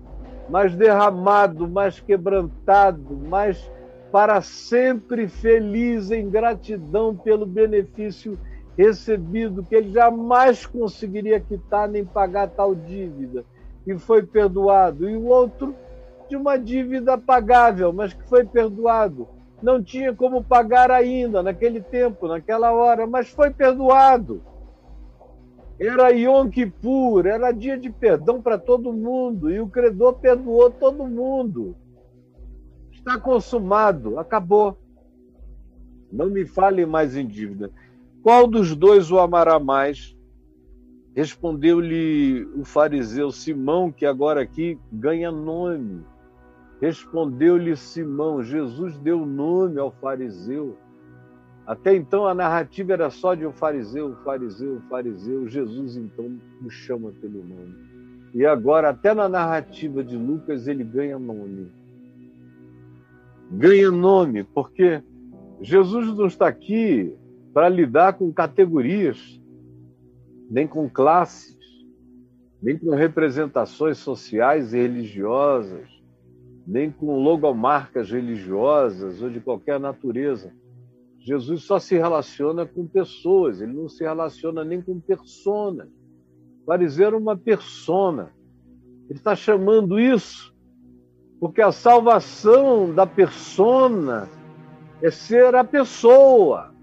mais 0.49 0.75
derramado, 0.75 1.67
mais 1.67 1.99
quebrantado, 1.99 3.15
mais 3.15 3.71
para 4.11 4.41
sempre 4.41 5.27
feliz 5.27 6.09
em 6.09 6.29
gratidão 6.29 7.15
pelo 7.15 7.45
benefício 7.45 8.37
recebido, 8.75 9.63
que 9.63 9.75
ele 9.75 9.91
jamais 9.91 10.65
conseguiria 10.65 11.39
quitar 11.39 11.87
nem 11.87 12.03
pagar 12.05 12.47
tal 12.47 12.73
dívida, 12.73 13.45
e 13.85 13.97
foi 13.97 14.23
perdoado, 14.23 15.09
e 15.09 15.15
o 15.15 15.25
outro 15.25 15.75
de 16.27 16.35
uma 16.35 16.57
dívida 16.57 17.17
pagável, 17.17 17.91
mas 17.93 18.13
que 18.13 18.27
foi 18.27 18.45
perdoado. 18.45 19.27
Não 19.61 19.81
tinha 19.81 20.13
como 20.13 20.43
pagar 20.43 20.91
ainda 20.91 21.41
naquele 21.41 21.81
tempo, 21.81 22.27
naquela 22.27 22.71
hora, 22.71 23.07
mas 23.07 23.29
foi 23.29 23.49
perdoado. 23.49 24.41
Era 25.79 26.09
Yom 26.09 26.49
Kippur, 26.49 27.25
era 27.25 27.51
dia 27.51 27.77
de 27.77 27.89
perdão 27.89 28.41
para 28.41 28.57
todo 28.57 28.93
mundo, 28.93 29.49
e 29.49 29.59
o 29.59 29.67
credor 29.67 30.15
perdoou 30.15 30.69
todo 30.69 31.07
mundo. 31.07 31.75
Está 32.91 33.19
consumado, 33.19 34.19
acabou. 34.19 34.77
Não 36.11 36.29
me 36.29 36.45
fale 36.45 36.85
mais 36.85 37.15
em 37.15 37.25
dívida. 37.25 37.71
Qual 38.23 38.47
dos 38.47 38.75
dois 38.75 39.11
o 39.11 39.19
amará 39.19 39.59
mais? 39.59 40.15
Respondeu-lhe 41.15 42.47
o 42.55 42.63
fariseu 42.63 43.31
Simão, 43.31 43.91
que 43.91 44.05
agora 44.05 44.41
aqui 44.41 44.79
ganha 44.91 45.31
nome 45.31 46.03
Respondeu-lhe 46.81 47.75
Simão: 47.75 48.43
Jesus 48.43 48.97
deu 48.99 49.25
nome 49.25 49.79
ao 49.79 49.91
fariseu. 49.91 50.77
Até 51.65 51.95
então 51.95 52.25
a 52.25 52.33
narrativa 52.33 52.93
era 52.93 53.09
só 53.09 53.35
de 53.35 53.45
um 53.45 53.51
fariseu, 53.51 54.15
fariseu, 54.23 54.81
fariseu. 54.89 55.47
Jesus 55.47 55.97
então 55.97 56.39
o 56.63 56.69
chama 56.69 57.11
pelo 57.19 57.43
nome. 57.43 57.75
E 58.33 58.45
agora, 58.45 58.89
até 58.89 59.13
na 59.13 59.27
narrativa 59.27 60.03
de 60.03 60.15
Lucas, 60.15 60.67
ele 60.67 60.83
ganha 60.83 61.17
nome. 61.17 61.71
Ganha 63.51 63.89
nome, 63.89 64.43
porque 64.43 65.01
Jesus 65.61 66.15
não 66.15 66.27
está 66.27 66.47
aqui 66.47 67.13
para 67.53 67.67
lidar 67.69 68.13
com 68.13 68.31
categorias, 68.31 69.41
nem 70.49 70.67
com 70.67 70.89
classes, 70.89 71.57
nem 72.61 72.77
com 72.77 72.91
representações 72.91 73.97
sociais 73.97 74.73
e 74.73 74.77
religiosas 74.77 75.96
nem 76.67 76.91
com 76.91 77.23
logomarcas 77.23 78.11
religiosas 78.11 79.21
ou 79.21 79.29
de 79.29 79.39
qualquer 79.39 79.79
natureza. 79.79 80.53
Jesus 81.17 81.63
só 81.63 81.79
se 81.79 81.95
relaciona 81.95 82.65
com 82.65 82.85
pessoas, 82.85 83.61
ele 83.61 83.73
não 83.73 83.87
se 83.87 84.03
relaciona 84.03 84.65
nem 84.65 84.81
com 84.81 84.99
personas. 84.99 85.87
Fariseu 86.65 87.07
era 87.07 87.17
uma 87.17 87.37
persona. 87.37 88.33
Ele 89.09 89.17
está 89.17 89.33
chamando 89.33 89.97
isso 89.97 90.53
porque 91.39 91.61
a 91.61 91.71
salvação 91.71 92.93
da 92.93 93.05
persona 93.05 94.27
é 95.01 95.09
ser 95.09 95.55
a 95.55 95.63
pessoa. 95.63 96.73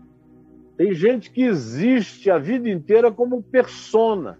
Tem 0.77 0.95
gente 0.95 1.31
que 1.31 1.43
existe 1.43 2.31
a 2.31 2.39
vida 2.39 2.71
inteira 2.71 3.13
como 3.13 3.43
persona 3.43 4.39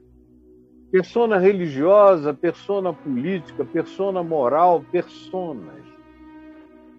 persona 0.95 1.39
religiosa, 1.39 2.33
persona 2.33 2.93
política, 2.93 3.65
persona 3.65 4.23
moral, 4.23 4.85
personas. 4.93 5.83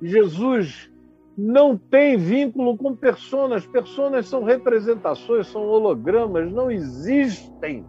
Jesus 0.01 0.91
não 1.37 1.77
tem 1.77 2.17
vínculo 2.17 2.75
com 2.75 2.93
personas. 2.93 3.65
Personas 3.65 4.27
são 4.27 4.43
representações, 4.43 5.47
são 5.47 5.61
hologramas, 5.61 6.51
não 6.51 6.69
existem. 6.69 7.85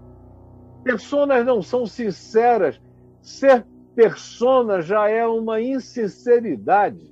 Personas 0.84 1.44
não 1.44 1.60
são 1.60 1.84
sinceras. 1.84 2.80
Ser 3.20 3.66
persona 3.96 4.82
já 4.82 5.08
é 5.08 5.26
uma 5.26 5.60
insinceridade, 5.60 7.04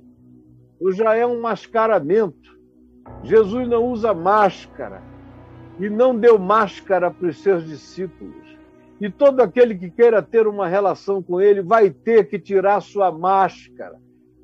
ou 0.79 0.93
já 0.93 1.13
é 1.13 1.25
um 1.25 1.41
mascaramento. 1.41 2.57
Jesus 3.23 3.67
não 3.67 3.83
usa 3.87 4.13
máscara 4.13 5.03
e 5.81 5.89
não 5.89 6.17
deu 6.17 6.39
máscara 6.39 7.11
para 7.11 7.27
os 7.27 7.43
seus 7.43 7.67
discípulos. 7.67 8.55
E 8.99 9.09
todo 9.09 9.41
aquele 9.41 9.75
que 9.75 9.89
queira 9.89 10.21
ter 10.21 10.47
uma 10.47 10.67
relação 10.67 11.21
com 11.21 11.41
ele 11.41 11.61
vai 11.61 11.89
ter 11.89 12.27
que 12.29 12.39
tirar 12.39 12.81
sua 12.81 13.11
máscara, 13.11 13.99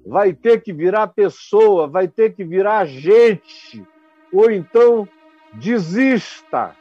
vai 0.05 0.33
ter 0.33 0.61
que 0.61 0.73
virar 0.73 1.07
pessoa, 1.07 1.87
vai 1.87 2.07
ter 2.07 2.33
que 2.33 2.43
virar 2.43 2.85
gente, 2.85 3.85
ou 4.31 4.51
então 4.51 5.07
desista. 5.53 6.75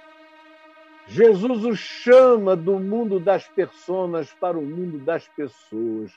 Jesus 1.07 1.65
o 1.65 1.75
chama 1.75 2.55
do 2.55 2.79
mundo 2.79 3.19
das 3.19 3.47
pessoas 3.49 4.33
para 4.33 4.59
o 4.59 4.63
mundo 4.63 4.99
das 4.99 5.27
pessoas. 5.29 6.13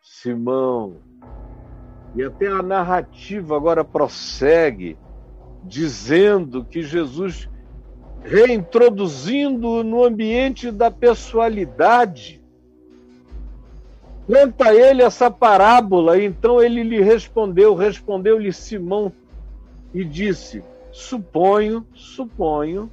Simão. 0.00 0.98
E 2.14 2.22
até 2.22 2.46
a 2.46 2.62
narrativa 2.62 3.56
agora 3.56 3.84
prossegue, 3.84 4.96
dizendo 5.64 6.64
que 6.64 6.82
Jesus, 6.82 7.48
reintroduzindo 8.24 9.84
no 9.84 10.02
ambiente 10.02 10.70
da 10.70 10.90
pessoalidade, 10.90 12.40
conta 14.26 14.74
ele 14.74 15.02
essa 15.02 15.30
parábola. 15.30 16.20
Então 16.20 16.62
ele 16.62 16.82
lhe 16.82 17.00
respondeu, 17.02 17.74
respondeu-lhe 17.74 18.52
Simão 18.52 19.12
e 19.92 20.02
disse: 20.02 20.64
Suponho, 20.90 21.86
suponho, 21.94 22.90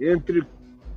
entre 0.00 0.44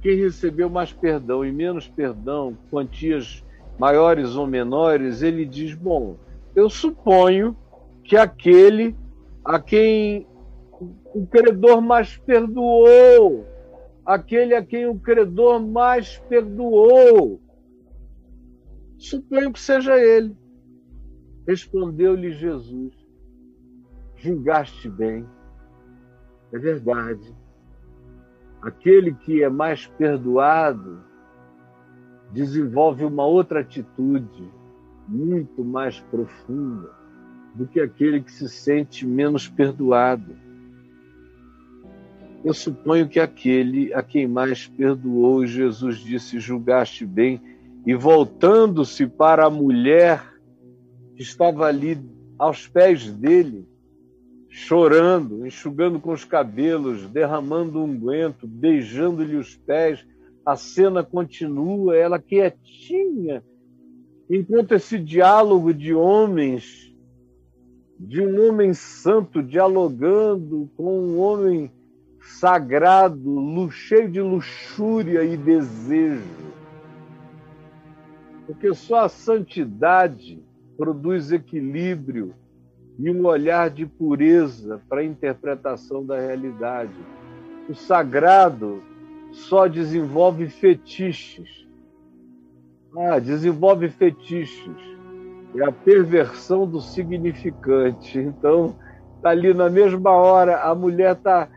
quem 0.02 0.16
recebeu 0.16 0.70
mais 0.70 0.94
perdão 0.94 1.46
e 1.46 1.52
menos 1.52 1.88
perdão, 1.88 2.58
quantias 2.72 3.44
maiores 3.78 4.36
ou 4.36 4.48
menores, 4.48 5.22
ele 5.22 5.46
diz: 5.46 5.76
Bom, 5.76 6.16
eu 6.56 6.70
suponho 6.70 7.56
que 8.04 8.16
aquele 8.16 8.96
a 9.44 9.60
quem 9.60 10.26
o 10.80 11.28
credor 11.28 11.82
mais 11.82 12.18
perdoou, 12.18 13.46
aquele 14.06 14.56
a 14.56 14.64
quem 14.64 14.88
o 14.88 15.00
credor 15.00 15.60
mais 15.62 16.18
perdoou, 16.30 17.42
suponho 18.98 19.52
que 19.52 19.60
seja 19.60 19.98
ele. 19.98 20.36
Respondeu-lhe 21.48 22.32
Jesus: 22.32 22.94
Julgaste 24.16 24.90
bem, 24.90 25.26
é 26.54 26.58
verdade. 26.58 27.36
Aquele 28.62 29.14
que 29.14 29.42
é 29.42 29.50
mais 29.50 29.88
perdoado 29.88 31.02
desenvolve 32.32 33.06
uma 33.06 33.26
outra 33.26 33.62
atitude 33.62 34.52
muito 35.08 35.64
mais 35.64 36.00
profunda 36.00 36.94
do 37.56 37.66
que 37.68 37.80
aquele 37.80 38.22
que 38.22 38.32
se 38.32 38.48
sente 38.48 39.08
menos 39.08 39.48
perdoado. 39.48 40.36
Eu 42.44 42.54
suponho 42.54 43.10
que 43.10 43.20
aquele 43.20 43.94
a 43.94 44.02
quem 44.02 44.28
mais 44.28 44.68
perdoou, 44.68 45.46
Jesus 45.46 45.98
disse: 45.98 46.40
julgaste 46.40 47.06
bem, 47.06 47.42
e 47.86 47.94
voltando-se 47.94 49.08
para 49.08 49.46
a 49.46 49.50
mulher 49.50 50.24
que 51.16 51.22
estava 51.22 51.66
ali 51.66 52.00
aos 52.38 52.66
pés 52.68 53.12
dele, 53.12 53.68
chorando, 54.50 55.46
enxugando 55.46 56.00
com 56.00 56.14
os 56.14 56.24
cabelos, 56.24 57.10
derramando 57.10 57.84
unguento, 57.84 58.48
beijando-lhe 58.48 59.36
os 59.36 59.56
pés, 59.58 60.06
a 60.46 60.56
cena 60.56 61.04
continua, 61.04 61.98
ela 61.98 62.20
quietinha, 62.20 63.44
enquanto 64.30 64.74
esse 64.74 64.98
diálogo 64.98 65.74
de 65.74 65.94
homens, 65.94 66.96
de 68.00 68.22
um 68.22 68.48
homem 68.48 68.74
santo 68.74 69.44
dialogando 69.44 70.72
com 70.78 71.02
um 71.02 71.20
homem 71.20 71.70
sagrado, 72.22 73.70
cheio 73.72 74.10
de 74.10 74.22
luxúria 74.22 75.24
e 75.24 75.38
desejo. 75.38 76.54
Porque 78.46 78.74
só 78.74 79.06
a 79.06 79.10
santidade 79.10 80.44
produz 80.78 81.32
equilíbrio 81.32 82.34
e 82.98 83.10
um 83.12 83.26
olhar 83.26 83.70
de 83.70 83.86
pureza 83.86 84.82
para 84.90 85.02
a 85.02 85.06
interpretação 85.06 86.06
da 86.06 86.20
realidade. 86.20 86.94
O 87.70 87.76
sagrado 87.76 88.82
só 89.32 89.68
desenvolve 89.68 90.50
fetiches 90.50 91.60
ah, 92.98 93.20
desenvolve 93.20 93.90
fetiches. 93.90 94.98
É 95.56 95.64
a 95.64 95.72
perversão 95.72 96.68
do 96.68 96.82
significante. 96.82 98.18
Então, 98.18 98.76
tá 99.22 99.30
ali 99.30 99.54
na 99.54 99.70
mesma 99.70 100.12
hora, 100.12 100.62
a 100.62 100.74
mulher 100.74 101.16
está 101.16 101.48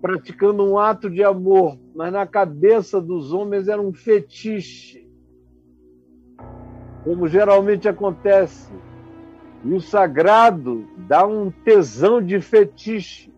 praticando 0.00 0.64
um 0.64 0.78
ato 0.78 1.10
de 1.10 1.22
amor, 1.22 1.78
mas 1.94 2.12
na 2.12 2.26
cabeça 2.26 3.00
dos 3.00 3.32
homens 3.32 3.68
era 3.68 3.80
um 3.80 3.92
fetiche. 3.92 5.08
Como 7.04 7.26
geralmente 7.26 7.88
acontece. 7.88 8.72
E 9.64 9.72
o 9.72 9.80
sagrado 9.80 10.86
dá 11.08 11.26
um 11.26 11.50
tesão 11.50 12.22
de 12.22 12.40
fetiche. 12.40 13.32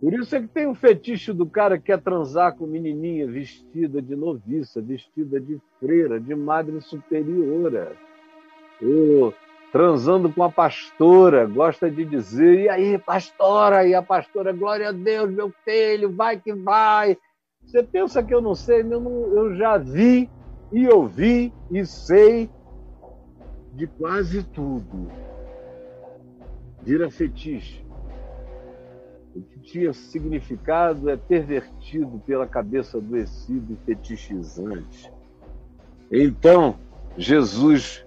Por 0.00 0.12
isso 0.14 0.34
é 0.34 0.40
que 0.40 0.48
tem 0.48 0.66
o 0.66 0.74
fetiche 0.74 1.32
do 1.32 1.46
cara 1.46 1.78
que 1.78 1.84
quer 1.84 2.00
transar 2.00 2.56
com 2.56 2.66
menininha 2.66 3.26
vestida 3.26 4.02
de 4.02 4.16
noviça, 4.16 4.82
vestida 4.82 5.40
de 5.40 5.60
freira, 5.78 6.20
de 6.20 6.34
madre 6.34 6.80
superiora. 6.80 7.92
Ou 8.82 9.32
transando 9.72 10.30
com 10.30 10.42
a 10.42 10.50
pastora, 10.50 11.46
gosta 11.46 11.90
de 11.90 12.04
dizer, 12.04 12.60
e 12.60 12.68
aí, 12.68 12.98
pastora? 12.98 13.86
E 13.86 13.94
a 13.94 14.02
pastora, 14.02 14.52
glória 14.52 14.90
a 14.90 14.92
Deus, 14.92 15.30
meu 15.30 15.50
filho, 15.64 16.14
vai 16.14 16.38
que 16.38 16.52
vai. 16.52 17.16
Você 17.64 17.82
pensa 17.82 18.22
que 18.22 18.34
eu 18.34 18.40
não 18.40 18.54
sei? 18.54 18.82
Eu, 18.82 19.00
não, 19.00 19.10
eu 19.34 19.56
já 19.56 19.78
vi 19.78 20.28
e 20.70 20.88
ouvi 20.88 21.52
e 21.70 21.86
sei 21.86 22.50
de 23.72 23.86
quase 23.86 24.42
tudo. 24.42 25.10
Vira 26.82 27.10
fetiche 27.10 27.82
o 29.34 29.40
que 29.40 29.60
tinha 29.60 29.92
significado 29.92 31.08
é 31.08 31.16
pervertido 31.16 32.20
pela 32.26 32.46
cabeça 32.46 32.98
adoecida 32.98 33.72
e 33.72 33.76
fetichizante. 33.86 35.10
Então, 36.10 36.76
Jesus 37.16 38.04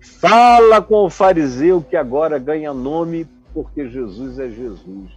fala 0.00 0.80
com 0.80 1.04
o 1.04 1.10
fariseu 1.10 1.82
que 1.82 1.96
agora 1.96 2.38
ganha 2.38 2.72
nome 2.72 3.26
porque 3.52 3.88
Jesus 3.88 4.38
é 4.38 4.48
Jesus. 4.48 5.10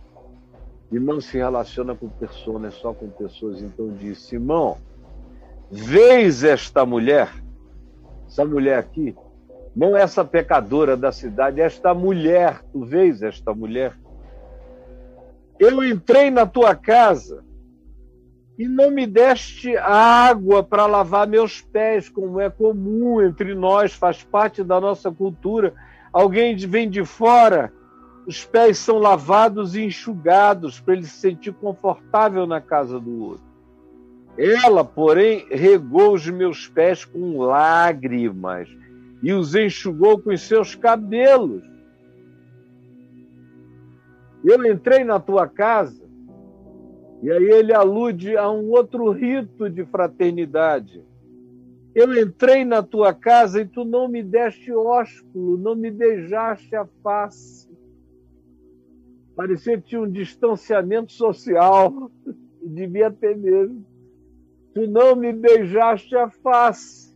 E 0.91 0.99
não 0.99 1.19
se 1.19 1.38
relaciona 1.38 1.95
com 1.95 2.07
pessoas, 2.07 2.65
é 2.65 2.71
só 2.71 2.93
com 2.93 3.09
pessoas. 3.09 3.61
Então 3.61 3.89
diz: 3.97 4.19
Simão, 4.19 4.77
vês 5.71 6.43
esta 6.43 6.86
mulher? 6.86 7.29
Essa 8.27 8.45
mulher 8.45 8.77
aqui, 8.79 9.15
não 9.75 9.95
essa 9.95 10.23
pecadora 10.23 10.95
da 10.97 11.11
cidade, 11.11 11.61
esta 11.61 11.93
mulher, 11.93 12.61
tu 12.71 12.84
vês 12.84 13.21
esta 13.21 13.53
mulher? 13.53 13.97
Eu 15.59 15.84
entrei 15.84 16.29
na 16.29 16.45
tua 16.45 16.75
casa 16.75 17.43
e 18.58 18.68
não 18.68 18.91
me 18.91 19.08
deste 19.08 19.76
água 19.78 20.62
para 20.62 20.86
lavar 20.86 21.28
meus 21.28 21.62
pés, 21.62 22.08
como 22.08 22.39
é 22.39 22.49
comum 22.49 23.22
entre 23.22 23.56
nós, 23.56 23.93
faz 23.93 24.24
parte 24.24 24.64
da 24.64 24.80
nossa 24.80 25.12
cultura. 25.12 25.74
Alguém 26.12 26.56
vem 26.56 26.88
de 26.88 27.04
fora, 27.04 27.74
os 28.28 28.45
pés 28.45 28.78
são 28.78 28.99
lavados 28.99 29.76
e 29.76 29.84
enxugados 29.84 30.80
para 30.80 30.93
ele 30.93 31.06
se 31.06 31.18
sentir 31.18 31.54
confortável 31.54 32.45
na 32.45 32.62
casa 32.62 32.99
do 32.99 33.24
outro. 33.24 33.54
Ela, 34.38 34.84
porém, 34.84 35.45
regou 35.49 36.14
os 36.14 36.28
meus 36.28 36.68
pés 36.68 37.06
com 37.06 37.39
lágrimas 37.39 38.68
e 39.22 39.34
os 39.34 39.56
enxugou 39.56 40.20
com 40.20 40.32
os 40.32 40.41
seus 40.41 40.76
cabelos. 40.76 41.64
Eu 44.43 44.66
entrei 44.66 45.04
na 45.04 45.20
tua 45.20 45.47
casa, 45.47 46.03
e 47.24 47.32
aí 47.32 47.45
ele 47.45 47.74
alude 47.74 48.36
a 48.36 48.51
um 48.51 48.69
outro 48.71 49.09
rito 49.09 49.69
de 49.69 49.86
fraternidade. 49.86 51.01
Eu 51.95 52.13
entrei 52.21 52.65
na 52.65 52.84
tua 52.84 53.13
casa 53.13 53.61
e 53.61 53.65
tu 53.65 53.86
não 53.86 54.09
me 54.09 54.21
deste 54.21 54.74
ósculo, 54.74 55.57
não 55.57 55.74
me 55.74 55.89
beijaste 55.89 56.76
a 56.76 56.86
face. 57.01 57.71
Parecia 59.38 59.78
que 59.78 59.88
tinha 59.88 60.01
um 60.01 60.11
distanciamento 60.11 61.13
social, 61.13 62.11
devia 62.61 63.09
ter 63.09 63.38
mesmo. 63.38 63.86
Tu 64.74 64.86
não 64.86 65.15
me 65.15 65.32
beijaste 65.32 66.13
a 66.17 66.30
face. 66.30 67.15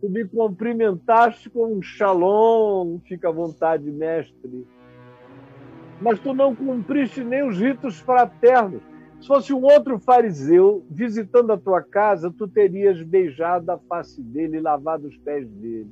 Tu 0.00 0.10
me 0.10 0.24
cumprimentaste 0.24 1.48
com 1.48 1.74
um 1.74 1.80
shalom, 1.80 2.98
fica 3.06 3.28
à 3.28 3.32
vontade, 3.32 3.88
mestre 3.88 4.66
mas 6.00 6.18
tu 6.20 6.32
não 6.32 6.54
cumpriste 6.54 7.24
nem 7.24 7.46
os 7.46 7.58
ritos 7.58 7.98
fraternos. 7.98 8.82
Se 9.20 9.26
fosse 9.26 9.52
um 9.52 9.62
outro 9.64 9.98
fariseu 9.98 10.86
visitando 10.88 11.52
a 11.52 11.58
tua 11.58 11.82
casa, 11.82 12.30
tu 12.30 12.46
terias 12.46 13.02
beijado 13.02 13.70
a 13.72 13.78
face 13.78 14.22
dele 14.22 14.58
e 14.58 14.60
lavado 14.60 15.08
os 15.08 15.16
pés 15.18 15.48
dele. 15.48 15.90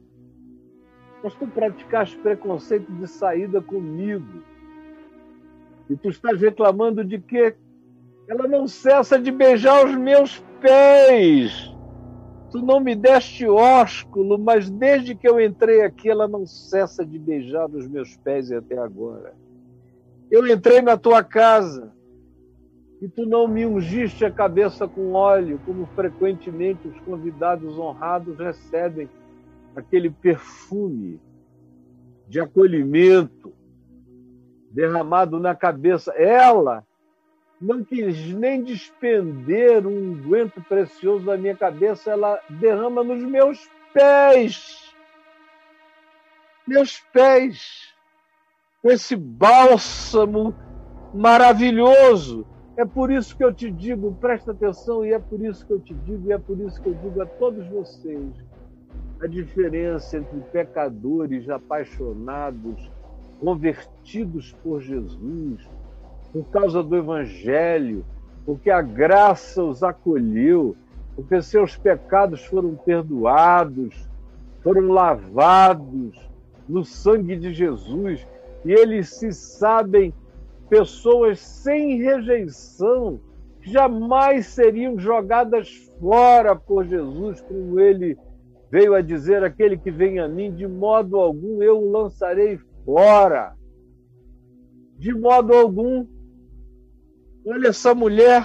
Mas 1.23 1.35
tu 1.35 1.47
praticaste 1.49 2.17
preconceito 2.19 2.91
de 2.93 3.07
saída 3.09 3.61
comigo. 3.61 4.43
E 5.91 5.97
tu 5.97 6.09
estás 6.09 6.41
reclamando 6.41 7.05
de 7.05 7.19
que 7.19 7.55
ela 8.29 8.47
não 8.47 8.67
cessa 8.67 9.19
de 9.19 9.33
beijar 9.33 9.85
os 9.85 9.97
meus 9.97 10.39
pés. 10.61 11.73
Tu 12.51 12.63
não 12.63 12.79
me 12.79 12.95
deste 12.95 13.47
ósculo, 13.47 14.39
mas 14.39 14.71
desde 14.71 15.17
que 15.17 15.29
eu 15.29 15.41
entrei 15.41 15.83
aqui, 15.83 16.09
ela 16.09 16.29
não 16.29 16.47
cessa 16.47 17.05
de 17.05 17.19
beijar 17.19 17.69
os 17.69 17.89
meus 17.89 18.17
pés 18.19 18.53
até 18.53 18.79
agora. 18.79 19.35
Eu 20.31 20.47
entrei 20.47 20.81
na 20.81 20.97
tua 20.97 21.25
casa 21.25 21.96
e 23.01 23.09
tu 23.09 23.27
não 23.27 23.47
me 23.47 23.67
ungiste 23.67 24.25
a 24.25 24.31
cabeça 24.31 24.89
com 24.89 25.13
óleo, 25.13 25.61
como 25.67 25.87
frequentemente 25.95 26.89
os 26.89 26.99
convidados 27.01 27.79
honrados 27.79 28.39
recebem 28.39 29.09
aquele 29.75 30.11
perfume 30.11 31.21
de 32.27 32.41
acolhimento 32.41 33.53
derramado 34.71 35.39
na 35.39 35.55
cabeça. 35.55 36.13
Ela 36.13 36.85
não 37.61 37.85
quis 37.85 38.33
nem 38.35 38.63
despender 38.63 39.87
um 39.87 40.13
unguento 40.13 40.61
precioso 40.63 41.27
da 41.27 41.37
minha 41.37 41.57
cabeça, 41.57 42.11
ela 42.11 42.41
derrama 42.49 43.05
nos 43.05 43.23
meus 43.23 43.71
pés. 43.93 44.95
Meus 46.67 46.99
pés. 47.13 47.95
Com 48.83 48.91
esse 48.91 49.17
bálsamo 49.17 50.55
maravilhoso. 51.13 52.47
É 52.77 52.85
por 52.85 53.11
isso 53.11 53.35
que 53.37 53.43
eu 53.43 53.53
te 53.53 53.71
digo, 53.71 54.15
presta 54.21 54.53
atenção, 54.53 55.05
e 55.05 55.13
é 55.13 55.19
por 55.19 55.41
isso 55.41 55.65
que 55.67 55.73
eu 55.73 55.81
te 55.81 55.95
digo, 55.95 56.29
e 56.29 56.33
é 56.33 56.39
por 56.39 56.59
isso 56.61 56.81
que 56.83 56.89
eu 56.89 56.95
digo 56.95 57.23
a 57.23 57.27
todos 57.27 57.67
vocês 57.69 58.35
a 59.23 59.27
diferença 59.27 60.19
entre 60.19 60.41
pecadores 60.53 61.49
apaixonados, 61.49 62.91
convertidos 63.41 64.53
por 64.63 64.81
Jesus, 64.81 65.67
por 66.33 66.45
causa 66.51 66.83
do 66.83 66.97
Evangelho, 66.97 68.05
porque 68.45 68.71
a 68.71 68.83
graça 68.83 69.63
os 69.63 69.83
acolheu, 69.83 70.77
porque 71.15 71.41
seus 71.41 71.77
pecados 71.77 72.45
foram 72.45 72.75
perdoados, 72.75 74.07
foram 74.63 74.89
lavados 74.89 76.15
no 76.69 76.85
sangue 76.85 77.37
de 77.37 77.55
Jesus, 77.55 78.27
e 78.65 78.73
eles 78.73 79.15
se 79.15 79.33
sabem 79.33 80.13
pessoas 80.69 81.41
sem 81.41 82.03
rejeição, 82.03 83.21
que 83.63 83.71
jamais 83.73 84.47
seriam 84.47 84.99
jogadas 84.99 85.69
fora 86.01 86.55
por 86.55 86.87
Jesus, 86.87 87.41
como 87.41 87.81
ele 87.81 88.17
veio 88.71 88.95
a 88.95 89.01
dizer: 89.01 89.45
aquele 89.45 89.77
que 89.77 89.91
vem 89.91 90.19
a 90.19 90.29
mim, 90.29 90.53
de 90.53 90.67
modo 90.67 91.17
algum 91.17 91.63
eu 91.63 91.79
o 91.79 91.91
lançarei 91.91 92.59
fora. 92.85 93.55
De 94.99 95.13
modo 95.15 95.53
algum. 95.53 96.07
Olha 97.47 97.69
essa 97.69 97.95
mulher. 97.95 98.45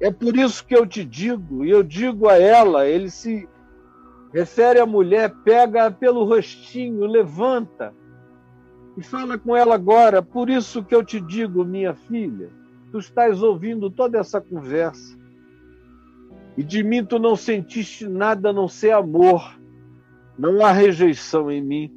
É 0.00 0.10
por 0.10 0.36
isso 0.36 0.66
que 0.66 0.76
eu 0.76 0.86
te 0.86 1.02
digo, 1.02 1.64
e 1.64 1.70
eu 1.70 1.82
digo 1.82 2.28
a 2.28 2.36
ela, 2.36 2.86
ele 2.86 3.08
se 3.08 3.48
refere 4.30 4.78
à 4.78 4.84
mulher, 4.84 5.32
pega 5.42 5.90
pelo 5.90 6.24
rostinho, 6.24 7.06
levanta 7.06 7.94
e 8.96 9.02
fala 9.02 9.38
com 9.38 9.54
ela 9.54 9.74
agora. 9.74 10.22
Por 10.22 10.48
isso 10.48 10.84
que 10.84 10.94
eu 10.94 11.04
te 11.04 11.20
digo, 11.20 11.64
minha 11.64 11.94
filha, 11.94 12.50
tu 12.90 12.98
estás 12.98 13.42
ouvindo 13.42 13.90
toda 13.90 14.18
essa 14.18 14.40
conversa 14.40 15.16
e 16.56 16.62
de 16.62 16.82
mim 16.82 17.04
tu 17.04 17.18
não 17.18 17.36
sentiste 17.36 18.08
nada 18.08 18.48
a 18.48 18.52
não 18.52 18.66
ser 18.66 18.92
amor. 18.92 19.60
Não 20.38 20.64
há 20.64 20.72
rejeição 20.72 21.50
em 21.50 21.62
mim. 21.62 21.92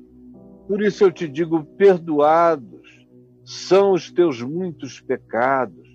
Por 0.67 0.81
isso 0.81 1.03
eu 1.03 1.11
te 1.11 1.27
digo: 1.27 1.63
perdoados 1.77 3.07
são 3.45 3.93
os 3.93 4.11
teus 4.11 4.41
muitos 4.41 4.99
pecados. 4.99 5.87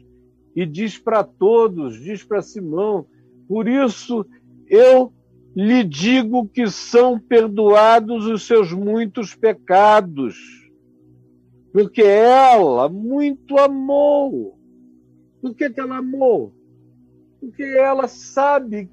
E 0.57 0.65
diz 0.65 0.97
para 0.97 1.23
todos, 1.23 2.01
diz 2.01 2.23
para 2.23 2.41
Simão: 2.41 3.07
por 3.47 3.69
isso 3.69 4.25
eu 4.67 5.13
lhe 5.55 5.85
digo 5.85 6.49
que 6.49 6.69
são 6.69 7.19
perdoados 7.19 8.27
os 8.27 8.47
seus 8.47 8.73
muitos 8.73 9.35
pecados. 9.35 10.64
Porque 11.75 12.03
ela 12.03 12.89
muito 12.89 13.59
amou. 13.59 14.59
Por 15.43 15.55
que, 15.55 15.69
que 15.69 15.81
ela 15.81 15.99
amou? 15.99 16.55
porque 17.45 17.63
ela 17.63 18.09
sabe 18.09 18.89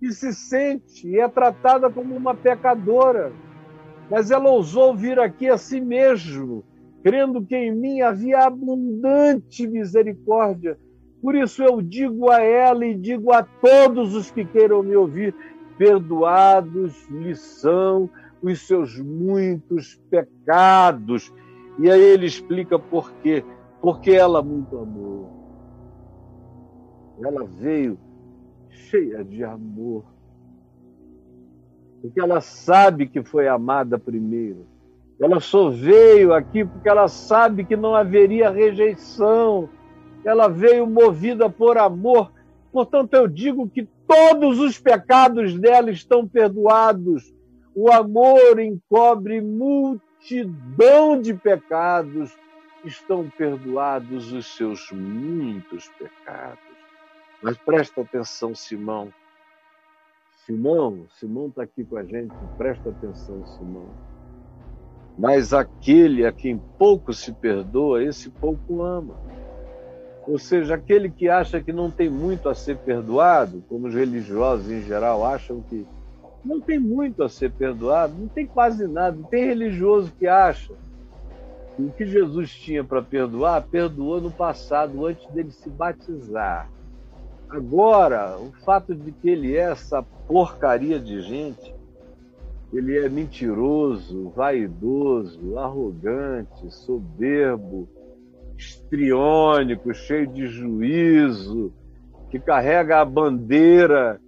e 0.00 0.10
se 0.10 0.32
sente 0.32 1.06
e 1.08 1.20
é 1.20 1.28
tratada 1.28 1.88
como 1.88 2.16
uma 2.16 2.34
pecadora. 2.34 3.32
Mas 4.10 4.32
ela 4.32 4.50
ousou 4.50 4.96
vir 4.96 5.20
aqui 5.20 5.48
a 5.48 5.56
si 5.56 5.80
mesmo, 5.80 6.64
crendo 7.04 7.46
que 7.46 7.54
em 7.54 7.72
mim 7.72 8.00
havia 8.00 8.40
abundante 8.40 9.68
misericórdia. 9.68 10.76
Por 11.22 11.36
isso 11.36 11.62
eu 11.62 11.80
digo 11.80 12.28
a 12.28 12.42
ela 12.42 12.84
e 12.84 12.96
digo 12.96 13.32
a 13.32 13.44
todos 13.44 14.16
os 14.16 14.32
que 14.32 14.44
queiram 14.44 14.82
me 14.82 14.96
ouvir: 14.96 15.32
perdoados 15.78 17.08
lhe 17.08 17.36
são 17.36 18.10
os 18.42 18.66
seus 18.66 18.98
muitos 18.98 19.94
pecados. 20.10 21.32
E 21.78 21.90
aí 21.90 22.00
ele 22.00 22.26
explica 22.26 22.78
por 22.78 23.12
quê. 23.22 23.44
Porque 23.80 24.12
ela 24.12 24.42
muito 24.42 24.78
amou. 24.78 25.30
Ela 27.20 27.44
veio 27.44 27.98
cheia 28.70 29.24
de 29.24 29.42
amor. 29.42 30.04
Porque 32.00 32.20
ela 32.20 32.40
sabe 32.40 33.06
que 33.06 33.22
foi 33.22 33.48
amada 33.48 33.98
primeiro. 33.98 34.66
Ela 35.20 35.38
só 35.40 35.70
veio 35.70 36.34
aqui 36.34 36.64
porque 36.64 36.88
ela 36.88 37.06
sabe 37.06 37.64
que 37.64 37.76
não 37.76 37.94
haveria 37.94 38.50
rejeição. 38.50 39.68
Ela 40.24 40.48
veio 40.48 40.86
movida 40.86 41.48
por 41.48 41.78
amor. 41.78 42.32
Portanto, 42.72 43.14
eu 43.14 43.28
digo 43.28 43.68
que 43.68 43.88
todos 44.06 44.58
os 44.58 44.78
pecados 44.78 45.58
dela 45.58 45.90
estão 45.90 46.26
perdoados. 46.26 47.32
O 47.74 47.90
amor 47.90 48.58
encobre 48.58 49.40
multidão 50.22 51.20
de 51.20 51.34
pecados. 51.34 52.32
Estão 52.84 53.30
perdoados 53.38 54.32
os 54.32 54.56
seus 54.56 54.90
muitos 54.90 55.88
pecados. 55.90 56.58
Mas 57.40 57.56
presta 57.56 58.00
atenção, 58.00 58.56
Simão. 58.56 59.12
Simão, 60.44 61.06
Simão 61.20 61.46
está 61.46 61.62
aqui 61.62 61.84
com 61.84 61.96
a 61.96 62.02
gente, 62.02 62.34
presta 62.58 62.88
atenção, 62.88 63.46
Simão. 63.46 63.88
Mas 65.16 65.52
aquele 65.52 66.26
a 66.26 66.32
quem 66.32 66.58
pouco 66.76 67.12
se 67.12 67.30
perdoa, 67.32 68.02
esse 68.02 68.30
pouco 68.30 68.82
ama. 68.82 69.14
Ou 70.26 70.36
seja, 70.36 70.74
aquele 70.74 71.08
que 71.08 71.28
acha 71.28 71.60
que 71.60 71.72
não 71.72 71.88
tem 71.88 72.10
muito 72.10 72.48
a 72.48 72.54
ser 72.54 72.78
perdoado, 72.78 73.62
como 73.68 73.86
os 73.86 73.94
religiosos 73.94 74.68
em 74.68 74.82
geral 74.82 75.24
acham 75.24 75.60
que 75.62 75.86
não 76.44 76.60
tem 76.60 76.78
muito 76.78 77.22
a 77.22 77.28
ser 77.28 77.52
perdoado, 77.52 78.14
não 78.18 78.28
tem 78.28 78.46
quase 78.46 78.86
nada. 78.86 79.16
Tem 79.30 79.46
religioso 79.46 80.12
que 80.18 80.26
acha 80.26 80.74
que 81.76 81.82
o 81.82 81.90
que 81.90 82.04
Jesus 82.04 82.50
tinha 82.50 82.82
para 82.82 83.00
perdoar, 83.00 83.62
perdoou 83.62 84.20
no 84.20 84.30
passado, 84.30 85.06
antes 85.06 85.26
dele 85.28 85.50
se 85.50 85.70
batizar. 85.70 86.68
Agora, 87.48 88.38
o 88.38 88.52
fato 88.64 88.94
de 88.94 89.12
que 89.12 89.28
ele 89.28 89.56
é 89.56 89.70
essa 89.70 90.02
porcaria 90.02 90.98
de 90.98 91.20
gente, 91.20 91.74
ele 92.72 92.98
é 92.98 93.08
mentiroso, 93.08 94.30
vaidoso, 94.30 95.58
arrogante, 95.58 96.70
soberbo, 96.70 97.88
estriônico, 98.56 99.92
cheio 99.92 100.26
de 100.26 100.46
juízo, 100.46 101.72
que 102.30 102.38
carrega 102.38 103.00
a 103.00 103.04
bandeira 103.04 104.18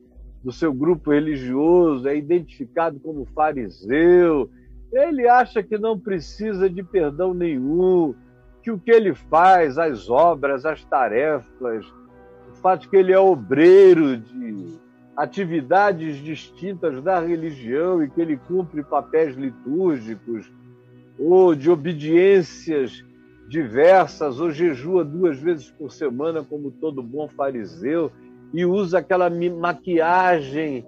do 0.45 0.53
seu 0.53 0.72
grupo 0.72 1.11
religioso, 1.11 2.07
é 2.07 2.16
identificado 2.16 3.01
como 3.01 3.26
fariseu. 3.34 4.51
Ele 4.92 5.26
acha 5.26 5.62
que 5.62 5.78
não 5.78 5.99
precisa 5.99 6.68
de 6.68 6.82
perdão 6.82 7.32
nenhum, 7.32 8.14
que 8.62 8.70
o 8.70 8.78
que 8.78 8.90
ele 8.90 9.14
faz, 9.14 9.78
as 9.78 10.09
obras, 10.09 10.66
as 10.66 10.84
tarefas, 10.84 11.84
fato 12.64 12.82
de 12.82 12.88
que 12.88 12.97
ele 12.97 13.12
é 13.12 13.18
obreiro 13.18 14.16
de 14.16 14.78
atividades 15.14 16.16
distintas 16.16 17.03
da 17.03 17.20
religião 17.20 18.03
e 18.03 18.09
que 18.09 18.18
ele 18.18 18.38
cumpre 18.38 18.82
papéis 18.82 19.36
litúrgicos 19.36 20.51
ou 21.18 21.55
de 21.55 21.70
obediências 21.70 23.05
diversas, 23.47 24.40
ou 24.40 24.51
jejua 24.51 25.05
duas 25.05 25.38
vezes 25.38 25.70
por 25.70 25.92
semana, 25.92 26.42
como 26.42 26.70
todo 26.70 27.03
bom 27.03 27.28
fariseu, 27.28 28.11
e 28.55 28.65
usa 28.65 28.99
aquela 28.99 29.29
maquiagem 29.29 30.87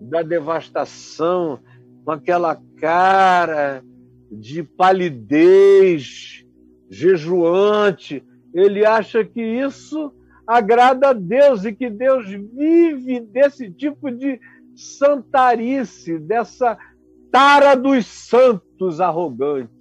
da 0.00 0.22
devastação, 0.22 1.60
com 2.02 2.10
aquela 2.10 2.58
cara 2.78 3.84
de 4.32 4.62
palidez, 4.62 6.44
jejuante. 6.88 8.24
Ele 8.54 8.86
acha 8.86 9.22
que 9.22 9.42
isso 9.42 10.12
agrada 10.46 11.10
a 11.10 11.12
Deus 11.12 11.64
e 11.66 11.74
que 11.74 11.90
Deus 11.90 12.26
vive 12.26 13.20
desse 13.20 13.70
tipo 13.70 14.10
de 14.10 14.40
santarice, 14.74 16.18
dessa 16.18 16.78
tara 17.30 17.74
dos 17.74 18.06
santos 18.06 18.98
arrogantes. 18.98 19.74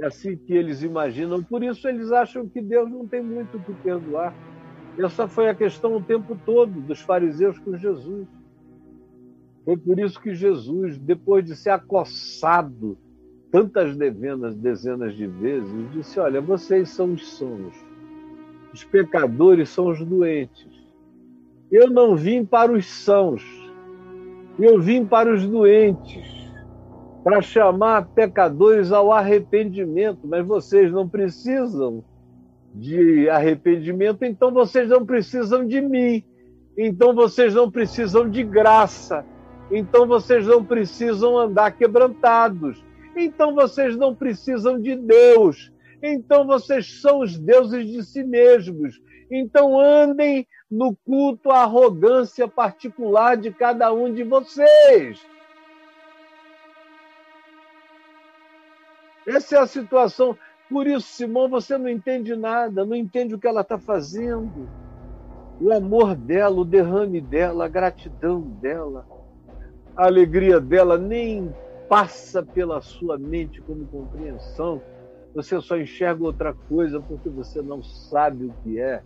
É 0.00 0.06
assim 0.06 0.36
que 0.36 0.54
eles 0.54 0.82
imaginam, 0.82 1.42
por 1.42 1.62
isso 1.62 1.86
eles 1.86 2.10
acham 2.10 2.48
que 2.48 2.60
Deus 2.60 2.90
não 2.90 3.06
tem 3.06 3.22
muito 3.22 3.58
o 3.58 3.62
que 3.62 3.72
perdoar. 3.74 4.34
Essa 4.98 5.28
foi 5.28 5.48
a 5.48 5.54
questão 5.54 5.96
o 5.96 6.02
tempo 6.02 6.36
todo 6.44 6.80
dos 6.80 7.00
fariseus 7.00 7.58
com 7.58 7.76
Jesus. 7.76 8.26
Foi 9.64 9.76
por 9.76 9.98
isso 9.98 10.20
que 10.20 10.34
Jesus, 10.34 10.98
depois 10.98 11.44
de 11.44 11.56
ser 11.56 11.70
acossado 11.70 12.98
tantas 13.50 13.96
dezenas, 13.96 14.56
dezenas 14.56 15.14
de 15.14 15.26
vezes, 15.26 15.92
disse: 15.92 16.18
Olha, 16.20 16.40
vocês 16.40 16.90
são 16.90 17.12
os 17.12 17.26
sons 17.26 17.90
os 18.72 18.84
pecadores 18.84 19.68
são 19.68 19.88
os 19.88 20.04
doentes. 20.04 20.68
Eu 21.70 21.90
não 21.90 22.16
vim 22.16 22.44
para 22.44 22.72
os 22.72 22.86
sãos, 22.86 23.42
Eu 24.58 24.78
vim 24.78 25.06
para 25.06 25.32
os 25.32 25.46
doentes, 25.46 26.26
para 27.24 27.40
chamar 27.40 28.08
pecadores 28.08 28.92
ao 28.92 29.10
arrependimento, 29.10 30.20
mas 30.24 30.46
vocês 30.46 30.92
não 30.92 31.08
precisam 31.08 32.04
de 32.74 33.28
arrependimento, 33.28 34.24
então 34.24 34.52
vocês 34.52 34.88
não 34.88 35.04
precisam 35.04 35.66
de 35.66 35.80
mim, 35.80 36.24
então 36.76 37.14
vocês 37.14 37.54
não 37.54 37.70
precisam 37.70 38.28
de 38.28 38.42
graça, 38.42 39.24
então 39.70 40.06
vocês 40.06 40.46
não 40.46 40.64
precisam 40.64 41.36
andar 41.36 41.72
quebrantados, 41.72 42.84
então 43.16 43.54
vocês 43.54 43.96
não 43.96 44.14
precisam 44.14 44.80
de 44.80 44.96
Deus, 44.96 45.72
então 46.02 46.46
vocês 46.46 47.00
são 47.00 47.20
os 47.20 47.38
deuses 47.38 47.86
de 47.86 48.02
si 48.04 48.22
mesmos. 48.22 49.00
Então 49.30 49.78
andem 49.78 50.46
no 50.70 50.96
culto 51.04 51.50
à 51.50 51.62
arrogância 51.62 52.48
particular 52.48 53.36
de 53.36 53.50
cada 53.50 53.92
um 53.92 54.12
de 54.12 54.24
vocês. 54.24 55.20
Essa 59.26 59.56
é 59.56 59.58
a 59.58 59.66
situação. 59.66 60.36
Por 60.70 60.86
isso, 60.86 61.08
Simão, 61.08 61.48
você 61.48 61.76
não 61.76 61.88
entende 61.88 62.36
nada, 62.36 62.84
não 62.86 62.94
entende 62.94 63.34
o 63.34 63.38
que 63.38 63.48
ela 63.48 63.62
está 63.62 63.76
fazendo. 63.76 64.68
O 65.60 65.72
amor 65.72 66.14
dela, 66.14 66.60
o 66.60 66.64
derrame 66.64 67.20
dela, 67.20 67.64
a 67.64 67.68
gratidão 67.68 68.40
dela, 68.40 69.04
a 69.96 70.06
alegria 70.06 70.60
dela 70.60 70.96
nem 70.96 71.52
passa 71.88 72.40
pela 72.40 72.80
sua 72.80 73.18
mente 73.18 73.60
como 73.60 73.84
compreensão. 73.86 74.80
Você 75.34 75.60
só 75.60 75.76
enxerga 75.76 76.22
outra 76.22 76.54
coisa 76.54 77.00
porque 77.00 77.28
você 77.28 77.60
não 77.60 77.82
sabe 77.82 78.44
o 78.44 78.54
que 78.62 78.78
é 78.78 79.02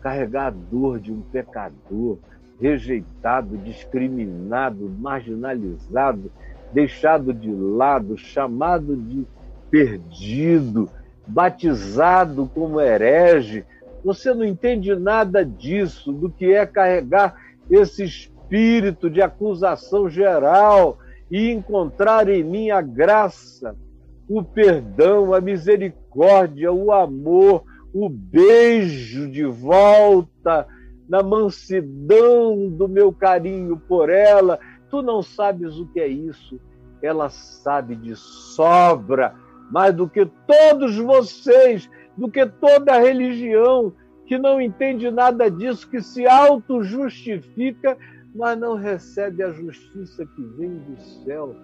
carregar 0.00 0.48
a 0.48 0.50
dor 0.50 0.98
de 0.98 1.12
um 1.12 1.20
pecador 1.20 2.18
rejeitado, 2.60 3.56
discriminado, 3.58 4.92
marginalizado, 4.98 6.32
deixado 6.72 7.32
de 7.32 7.50
lado, 7.50 8.18
chamado 8.18 8.96
de 8.96 9.24
perdido, 9.70 10.88
batizado 11.26 12.50
como 12.54 12.80
herege. 12.80 13.64
Você 14.04 14.32
não 14.32 14.44
entende 14.44 14.94
nada 14.94 15.44
disso, 15.44 16.12
do 16.12 16.30
que 16.30 16.52
é 16.52 16.64
carregar 16.64 17.34
esse 17.70 18.04
espírito 18.04 19.10
de 19.10 19.20
acusação 19.20 20.08
geral 20.08 20.98
e 21.30 21.50
encontrar 21.50 22.28
em 22.28 22.44
mim 22.44 22.70
a 22.70 22.80
graça, 22.80 23.76
o 24.28 24.42
perdão, 24.42 25.34
a 25.34 25.40
misericórdia, 25.40 26.72
o 26.72 26.92
amor, 26.92 27.64
o 27.92 28.08
beijo 28.08 29.30
de 29.30 29.44
volta, 29.44 30.66
na 31.08 31.22
mansidão 31.22 32.68
do 32.68 32.88
meu 32.88 33.12
carinho 33.12 33.76
por 33.76 34.10
ela. 34.10 34.58
Tu 34.90 35.02
não 35.02 35.22
sabes 35.22 35.76
o 35.78 35.86
que 35.86 36.00
é 36.00 36.08
isso. 36.08 36.60
Ela 37.02 37.28
sabe 37.28 37.94
de 37.94 38.16
sobra, 38.16 39.34
mais 39.70 39.94
do 39.94 40.08
que 40.08 40.26
todos 40.46 40.96
vocês, 40.96 41.88
do 42.16 42.30
que 42.30 42.46
toda 42.46 42.94
a 42.94 43.00
religião, 43.00 43.92
que 44.26 44.38
não 44.38 44.60
entende 44.60 45.10
nada 45.10 45.50
disso, 45.50 45.88
que 45.88 46.00
se 46.00 46.26
auto-justifica 46.26 47.96
mas 48.36 48.58
não 48.58 48.74
recebe 48.74 49.42
a 49.42 49.50
justiça 49.50 50.26
que 50.26 50.42
vem 50.42 50.76
do 50.76 51.00
céu 51.24 51.56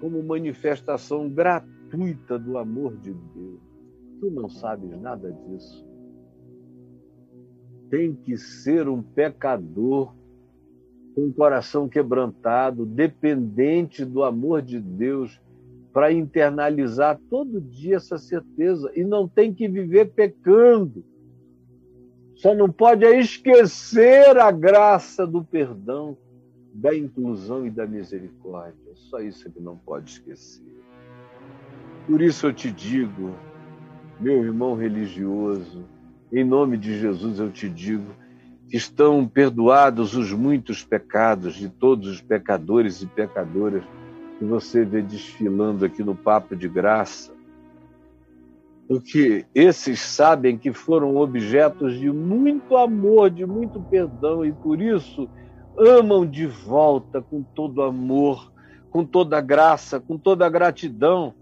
como 0.00 0.22
manifestação 0.22 1.28
gratuita 1.28 2.38
do 2.38 2.56
amor 2.56 2.96
de 2.98 3.12
Deus. 3.12 3.60
Tu 4.20 4.30
não 4.30 4.48
sabes 4.48 4.98
nada 5.00 5.32
disso. 5.32 5.84
Tem 7.90 8.14
que 8.14 8.36
ser 8.38 8.88
um 8.88 9.02
pecador 9.02 10.14
com 11.14 11.26
o 11.26 11.32
coração 11.32 11.88
quebrantado, 11.88 12.86
dependente 12.86 14.04
do 14.04 14.22
amor 14.22 14.62
de 14.62 14.78
Deus, 14.78 15.40
para 15.92 16.12
internalizar 16.12 17.18
todo 17.28 17.60
dia 17.60 17.96
essa 17.96 18.18
certeza. 18.18 18.90
E 18.94 19.04
não 19.04 19.26
tem 19.28 19.52
que 19.52 19.68
viver 19.68 20.12
pecando 20.12 21.04
só 22.40 22.54
não 22.54 22.70
pode 22.70 23.04
esquecer 23.04 24.38
a 24.38 24.50
graça 24.50 25.26
do 25.26 25.44
perdão, 25.44 26.16
da 26.72 26.96
inclusão 26.96 27.66
e 27.66 27.70
da 27.70 27.86
misericórdia. 27.86 28.94
Só 28.94 29.20
isso 29.20 29.50
que 29.50 29.60
não 29.60 29.76
pode 29.76 30.12
esquecer. 30.12 30.64
Por 32.06 32.22
isso 32.22 32.46
eu 32.46 32.52
te 32.54 32.72
digo, 32.72 33.34
meu 34.18 34.42
irmão 34.42 34.74
religioso, 34.74 35.84
em 36.32 36.42
nome 36.42 36.78
de 36.78 36.98
Jesus 36.98 37.38
eu 37.38 37.50
te 37.50 37.68
digo, 37.68 38.10
que 38.70 38.76
estão 38.78 39.28
perdoados 39.28 40.16
os 40.16 40.32
muitos 40.32 40.82
pecados 40.82 41.54
de 41.54 41.68
todos 41.68 42.08
os 42.08 42.22
pecadores 42.22 43.02
e 43.02 43.06
pecadoras 43.06 43.84
que 44.40 44.44
você 44.44 44.84
vê 44.84 45.02
desfilando 45.02 45.84
aqui 45.84 46.02
no 46.02 46.16
Papo 46.16 46.56
de 46.56 46.68
Graça 46.68 47.38
porque 48.90 49.46
esses 49.54 50.00
sabem 50.00 50.58
que 50.58 50.72
foram 50.72 51.14
objetos 51.14 51.96
de 51.96 52.10
muito 52.10 52.76
amor, 52.76 53.30
de 53.30 53.46
muito 53.46 53.80
perdão, 53.80 54.44
e 54.44 54.52
por 54.52 54.82
isso 54.82 55.28
amam 55.78 56.26
de 56.26 56.44
volta 56.44 57.22
com 57.22 57.40
todo 57.40 57.84
amor, 57.84 58.52
com 58.90 59.04
toda 59.04 59.40
graça, 59.40 60.00
com 60.00 60.18
toda 60.18 60.48
gratidão. 60.48 61.32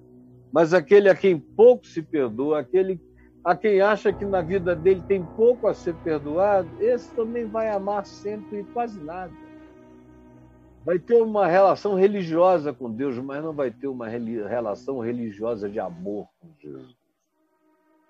Mas 0.53 0.75
aquele 0.75 1.09
a 1.09 1.15
quem 1.15 1.39
pouco 1.39 1.87
se 1.87 2.03
perdoa, 2.03 2.59
aquele 2.59 3.01
a 3.43 3.57
quem 3.57 3.81
acha 3.81 4.13
que 4.13 4.27
na 4.27 4.43
vida 4.43 4.77
dele 4.77 5.03
tem 5.09 5.25
pouco 5.25 5.69
a 5.69 5.73
ser 5.73 5.95
perdoado, 6.05 6.69
esse 6.79 7.11
também 7.15 7.47
vai 7.47 7.71
amar 7.71 8.05
sempre 8.05 8.63
quase 8.75 9.01
nada. 9.01 9.33
Vai 10.85 10.99
ter 10.99 11.21
uma 11.21 11.47
relação 11.47 11.95
religiosa 11.95 12.73
com 12.73 12.91
Deus, 12.91 13.19
mas 13.19 13.43
não 13.43 13.53
vai 13.53 13.71
ter 13.71 13.89
uma 13.89 14.09
relação 14.09 15.01
religiosa 15.01 15.69
de 15.69 15.79
amor 15.79 16.29
com 16.41 16.49
Jesus. 16.61 16.97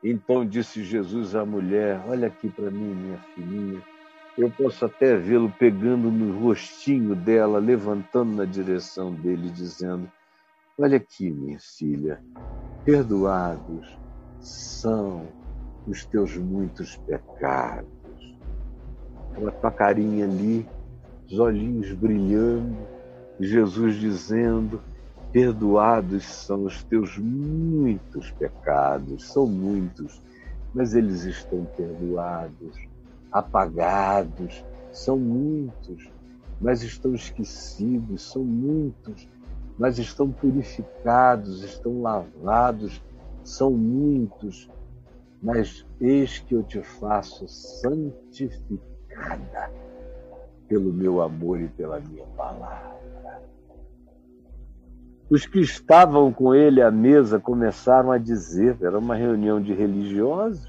Então 0.03 0.47
disse 0.47 0.85
Jesus 0.85 1.35
à 1.35 1.45
mulher: 1.45 2.01
Olha 2.07 2.29
aqui 2.29 2.49
para 2.49 2.71
mim, 2.71 2.95
minha 2.95 3.19
filhinha. 3.35 3.83
Eu 4.37 4.49
posso 4.51 4.85
até 4.85 5.16
vê-lo 5.16 5.53
pegando 5.59 6.12
no 6.12 6.39
rostinho 6.39 7.16
dela, 7.16 7.59
levantando 7.59 8.37
na 8.37 8.45
direção 8.45 9.12
dele, 9.12 9.51
dizendo: 9.51 10.09
Olha 10.79 10.97
aqui, 10.97 11.29
minha 11.29 11.59
filha, 11.59 12.23
perdoados 12.85 13.99
são 14.41 15.27
os 15.89 16.05
teus 16.05 16.37
muitos 16.37 16.97
pecados. 16.99 17.89
Com 19.35 19.49
a 19.49 19.51
tua 19.51 19.71
carinha 19.73 20.25
ali, 20.25 20.69
os 21.31 21.39
olhinhos 21.39 21.93
brilhando, 21.93 22.76
Jesus 23.39 23.97
dizendo: 23.97 24.81
Perdoados 25.31 26.24
são 26.24 26.64
os 26.64 26.83
teus 26.85 27.18
muitos 27.18 28.31
pecados, 28.33 29.31
são 29.31 29.47
muitos, 29.47 30.22
mas 30.74 30.95
eles 30.95 31.24
estão 31.24 31.66
perdoados, 31.76 32.76
apagados, 33.31 34.64
são 34.91 35.18
muitos, 35.18 36.11
mas 36.61 36.83
estão 36.83 37.14
esquecidos, 37.14 38.22
são 38.22 38.43
muitos, 38.43 39.29
mas 39.79 39.99
estão 39.99 40.33
purificados, 40.33 41.62
estão 41.62 42.01
lavados, 42.01 43.03
são 43.45 43.70
muitos, 43.70 44.70
mas 45.43 45.85
eis 46.01 46.39
que 46.39 46.55
eu 46.55 46.62
te 46.62 46.83
faço 46.83 47.47
santificada 47.47 48.79
pelo 50.69 50.93
meu 50.93 51.21
amor 51.21 51.61
e 51.61 51.69
pela 51.69 51.99
minha 52.01 52.25
palavra. 52.37 52.99
Os 55.31 55.47
que 55.47 55.61
estavam 55.61 56.33
com 56.33 56.55
ele 56.55 56.81
à 56.81 56.91
mesa 56.91 57.39
começaram 57.39 58.11
a 58.11 58.19
dizer, 58.19 58.77
era 58.81 58.99
uma 58.99 59.14
reunião 59.14 59.61
de 59.61 59.75
religiosos, 59.75 60.66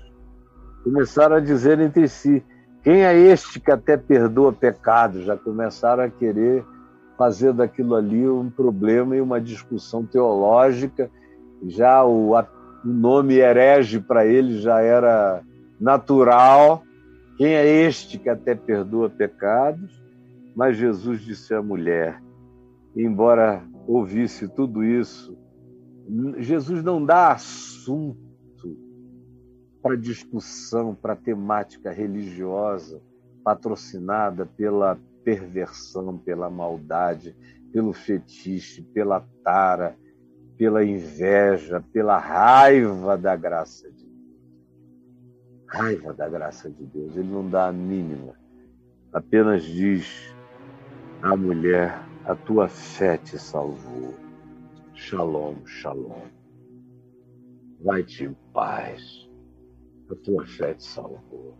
começaram 0.83 1.37
a 1.37 1.39
dizer 1.39 1.79
entre 1.79 2.07
si: 2.07 2.43
quem 2.83 3.05
é 3.05 3.17
este 3.17 3.59
que 3.59 3.71
até 3.71 3.95
perdoa 3.95 4.51
pecados? 4.51 5.23
Já 5.23 5.37
começaram 5.37 6.03
a 6.03 6.09
querer 6.09 6.65
fazer 7.17 7.53
daquilo 7.53 7.95
ali 7.95 8.27
um 8.27 8.49
problema 8.49 9.15
e 9.15 9.21
uma 9.21 9.39
discussão 9.39 10.05
teológica. 10.05 11.09
Já 11.67 12.03
o, 12.03 12.33
o 12.33 12.45
nome 12.83 13.35
herege 13.35 13.99
para 13.99 14.25
ele 14.25 14.59
já 14.59 14.81
era 14.81 15.41
natural. 15.79 16.83
Quem 17.39 17.55
é 17.55 17.65
este 17.65 18.19
que 18.19 18.27
até 18.27 18.53
perdoa 18.53 19.09
pecados? 19.09 20.03
Mas 20.53 20.75
Jesus 20.75 21.21
disse 21.21 21.53
à 21.53 21.61
mulher: 21.61 22.21
embora 22.93 23.63
ouvisse 23.87 24.45
tudo 24.49 24.83
isso, 24.83 25.37
Jesus 26.39 26.83
não 26.83 27.05
dá 27.05 27.31
assunto 27.31 28.77
para 29.81 29.95
discussão, 29.95 30.93
para 30.93 31.15
temática 31.15 31.91
religiosa 31.91 33.01
patrocinada 33.41 34.45
pela 34.45 34.99
perversão, 35.23 36.17
pela 36.17 36.49
maldade, 36.49 37.33
pelo 37.71 37.93
fetiche, 37.93 38.81
pela 38.81 39.25
tara, 39.45 39.95
pela 40.57 40.83
inveja, 40.83 41.81
pela 41.93 42.17
raiva 42.17 43.17
da 43.17 43.33
graça 43.37 43.89
de. 43.89 44.08
Raiva 45.69 46.13
da 46.13 46.27
graça 46.27 46.69
de 46.69 46.83
Deus. 46.85 47.15
Ele 47.15 47.29
não 47.29 47.47
dá 47.47 47.67
a 47.67 47.71
mínima. 47.71 48.33
Apenas 49.13 49.63
diz 49.63 50.33
à 51.21 51.35
mulher: 51.37 52.01
A 52.25 52.35
tua 52.35 52.67
fé 52.67 53.17
te 53.17 53.37
salvou. 53.37 54.15
Shalom, 54.95 55.55
shalom. 55.65 56.27
Vai-te 57.81 58.25
em 58.25 58.35
paz. 58.51 59.29
A 60.09 60.15
tua 60.15 60.45
fé 60.45 60.73
te 60.73 60.83
salvou. 60.83 61.55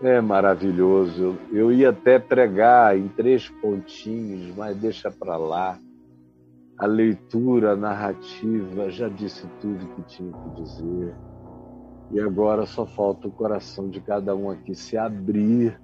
É 0.00 0.20
maravilhoso. 0.20 1.36
Eu 1.52 1.72
ia 1.72 1.90
até 1.90 2.18
pregar 2.18 2.96
em 2.96 3.08
três 3.08 3.48
pontinhos, 3.48 4.54
mas 4.56 4.76
deixa 4.76 5.10
para 5.10 5.36
lá. 5.36 5.78
A 6.78 6.86
leitura, 6.86 7.72
a 7.72 7.76
narrativa, 7.76 8.90
já 8.90 9.08
disse 9.08 9.46
tudo 9.60 9.94
que 9.94 10.02
tinha 10.02 10.32
que 10.32 10.62
dizer. 10.62 11.14
E 12.10 12.20
agora 12.20 12.66
só 12.66 12.86
falta 12.86 13.28
o 13.28 13.32
coração 13.32 13.88
de 13.88 14.00
cada 14.00 14.34
um 14.34 14.50
aqui 14.50 14.74
se 14.74 14.96
abrir. 14.96 15.80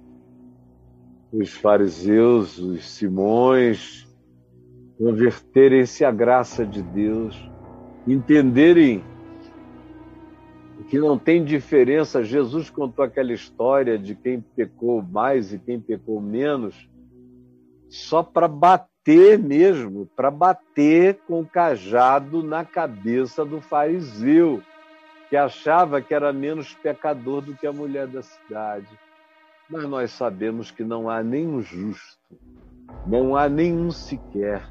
Os 1.31 1.51
fariseus, 1.51 2.57
os 2.57 2.89
simões, 2.89 4.07
converterem-se 4.97 6.03
à 6.03 6.11
graça 6.11 6.65
de 6.65 6.81
Deus, 6.81 7.49
entenderem 8.05 9.03
que 10.91 10.99
não 10.99 11.17
tem 11.17 11.43
diferença. 11.43 12.21
Jesus 12.21 12.69
contou 12.69 13.05
aquela 13.05 13.31
história 13.31 13.97
de 13.97 14.13
quem 14.13 14.41
pecou 14.41 15.01
mais 15.01 15.53
e 15.53 15.57
quem 15.57 15.79
pecou 15.79 16.19
menos, 16.19 16.89
só 17.89 18.21
para 18.21 18.45
bater 18.45 19.39
mesmo, 19.39 20.05
para 20.15 20.29
bater 20.29 21.17
com 21.25 21.39
o 21.39 21.45
cajado 21.45 22.43
na 22.43 22.65
cabeça 22.65 23.45
do 23.45 23.61
fariseu, 23.61 24.61
que 25.31 25.37
achava 25.37 26.01
que 26.01 26.13
era 26.13 26.33
menos 26.33 26.73
pecador 26.73 27.41
do 27.41 27.55
que 27.55 27.65
a 27.65 27.71
mulher 27.71 28.05
da 28.05 28.21
cidade. 28.21 28.99
Mas 29.69 29.87
nós 29.87 30.11
sabemos 30.11 30.71
que 30.71 30.83
não 30.83 31.09
há 31.09 31.23
nenhum 31.23 31.61
justo, 31.61 32.19
não 33.07 33.33
há 33.33 33.47
nenhum 33.47 33.91
sequer, 33.91 34.61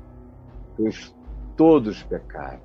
pois 0.77 1.17
todos 1.57 2.03
pecaram 2.03 2.61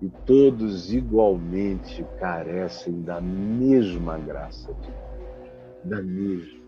e 0.00 0.08
todos 0.24 0.92
igualmente 0.92 2.06
carecem 2.20 3.02
da 3.02 3.20
mesma 3.20 4.16
graça 4.18 4.72
de 4.74 4.82
Deus, 4.82 5.82
da 5.82 6.00
mesma. 6.00 6.60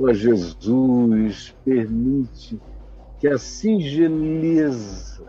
Ó 0.00 0.02
oh, 0.02 0.12
Jesus, 0.12 1.54
permite 1.64 2.60
que 3.20 3.28
a 3.28 3.38
singeleza 3.38 5.28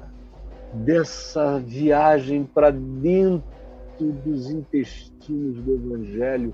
dessa 0.74 1.60
viagem 1.60 2.44
para 2.44 2.72
dentro 2.72 3.53
dos 4.00 4.50
intestinos 4.50 5.64
do 5.64 5.74
Evangelho 5.74 6.54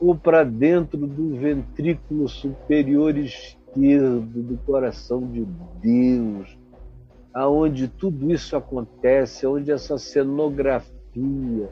ou 0.00 0.16
para 0.16 0.44
dentro 0.44 1.06
do 1.06 1.36
ventrículo 1.36 2.28
superior 2.28 3.16
esquerdo 3.16 4.42
do 4.42 4.56
coração 4.64 5.30
de 5.30 5.46
Deus 5.80 6.62
aonde 7.32 7.88
tudo 7.88 8.30
isso 8.30 8.56
acontece, 8.56 9.46
onde 9.46 9.70
essa 9.70 9.96
cenografia 9.96 11.70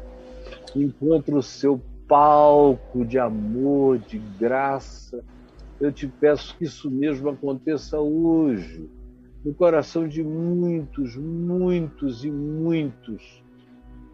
encontra 0.75 1.37
o 1.37 1.43
seu 1.43 1.81
palco 2.09 3.05
de 3.05 3.19
amor, 3.19 3.99
de 3.99 4.19
graça. 4.19 5.23
Eu 5.81 5.93
te 5.93 6.07
peço 6.07 6.57
que 6.57 6.65
isso 6.65 6.91
mesmo 6.91 7.29
aconteça 7.29 7.99
hoje, 7.99 8.89
no 9.45 9.55
coração 9.55 10.09
de 10.09 10.23
muitos, 10.23 11.17
muitos 11.17 12.25
e 12.25 12.31
muitos 12.31 13.43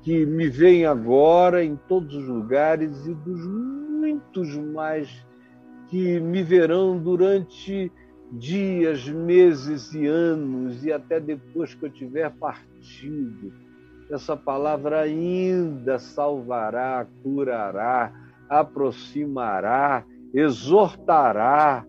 que 0.06 0.24
me 0.24 0.48
veem 0.48 0.86
agora 0.86 1.64
em 1.64 1.74
todos 1.74 2.14
os 2.14 2.28
lugares 2.28 3.08
e 3.08 3.12
dos 3.12 3.44
muitos 3.44 4.54
mais 4.56 5.26
que 5.88 6.20
me 6.20 6.44
verão 6.44 6.96
durante 6.96 7.90
dias, 8.30 9.08
meses 9.08 9.92
e 9.92 10.06
anos, 10.06 10.84
e 10.84 10.92
até 10.92 11.18
depois 11.18 11.74
que 11.74 11.86
eu 11.86 11.90
tiver 11.90 12.30
partido. 12.36 13.52
Essa 14.08 14.36
palavra 14.36 15.00
ainda 15.00 15.98
salvará, 15.98 17.04
curará, 17.24 18.12
aproximará, 18.48 20.04
exortará, 20.32 21.84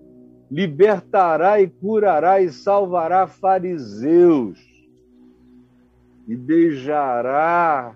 libertará 0.50 1.62
e 1.62 1.68
curará 1.68 2.42
e 2.42 2.50
salvará 2.50 3.28
fariseus, 3.28 4.58
e 6.28 6.36
beijará 6.36 7.96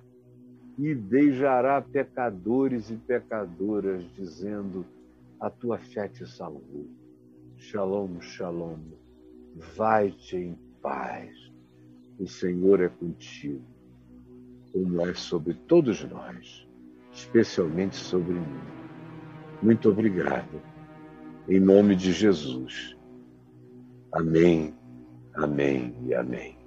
e 0.81 0.95
beijará 0.95 1.79
pecadores 1.79 2.89
e 2.89 2.95
pecadoras, 2.95 4.03
dizendo: 4.15 4.83
A 5.39 5.47
tua 5.47 5.77
fé 5.77 6.07
te 6.07 6.25
salvou. 6.25 6.89
Shalom, 7.55 8.19
shalom. 8.19 8.79
Vai-te 9.75 10.37
em 10.37 10.57
paz. 10.81 11.29
O 12.17 12.27
Senhor 12.27 12.81
é 12.81 12.89
contigo, 12.89 13.61
como 14.73 15.05
é 15.05 15.13
sobre 15.13 15.53
todos 15.53 16.03
nós, 16.05 16.67
especialmente 17.13 17.95
sobre 17.95 18.33
mim. 18.33 18.61
Muito 19.61 19.89
obrigado. 19.89 20.61
Em 21.47 21.59
nome 21.59 21.95
de 21.95 22.11
Jesus. 22.11 22.97
Amém, 24.11 24.73
amém 25.35 25.95
e 26.07 26.13
amém. 26.15 26.60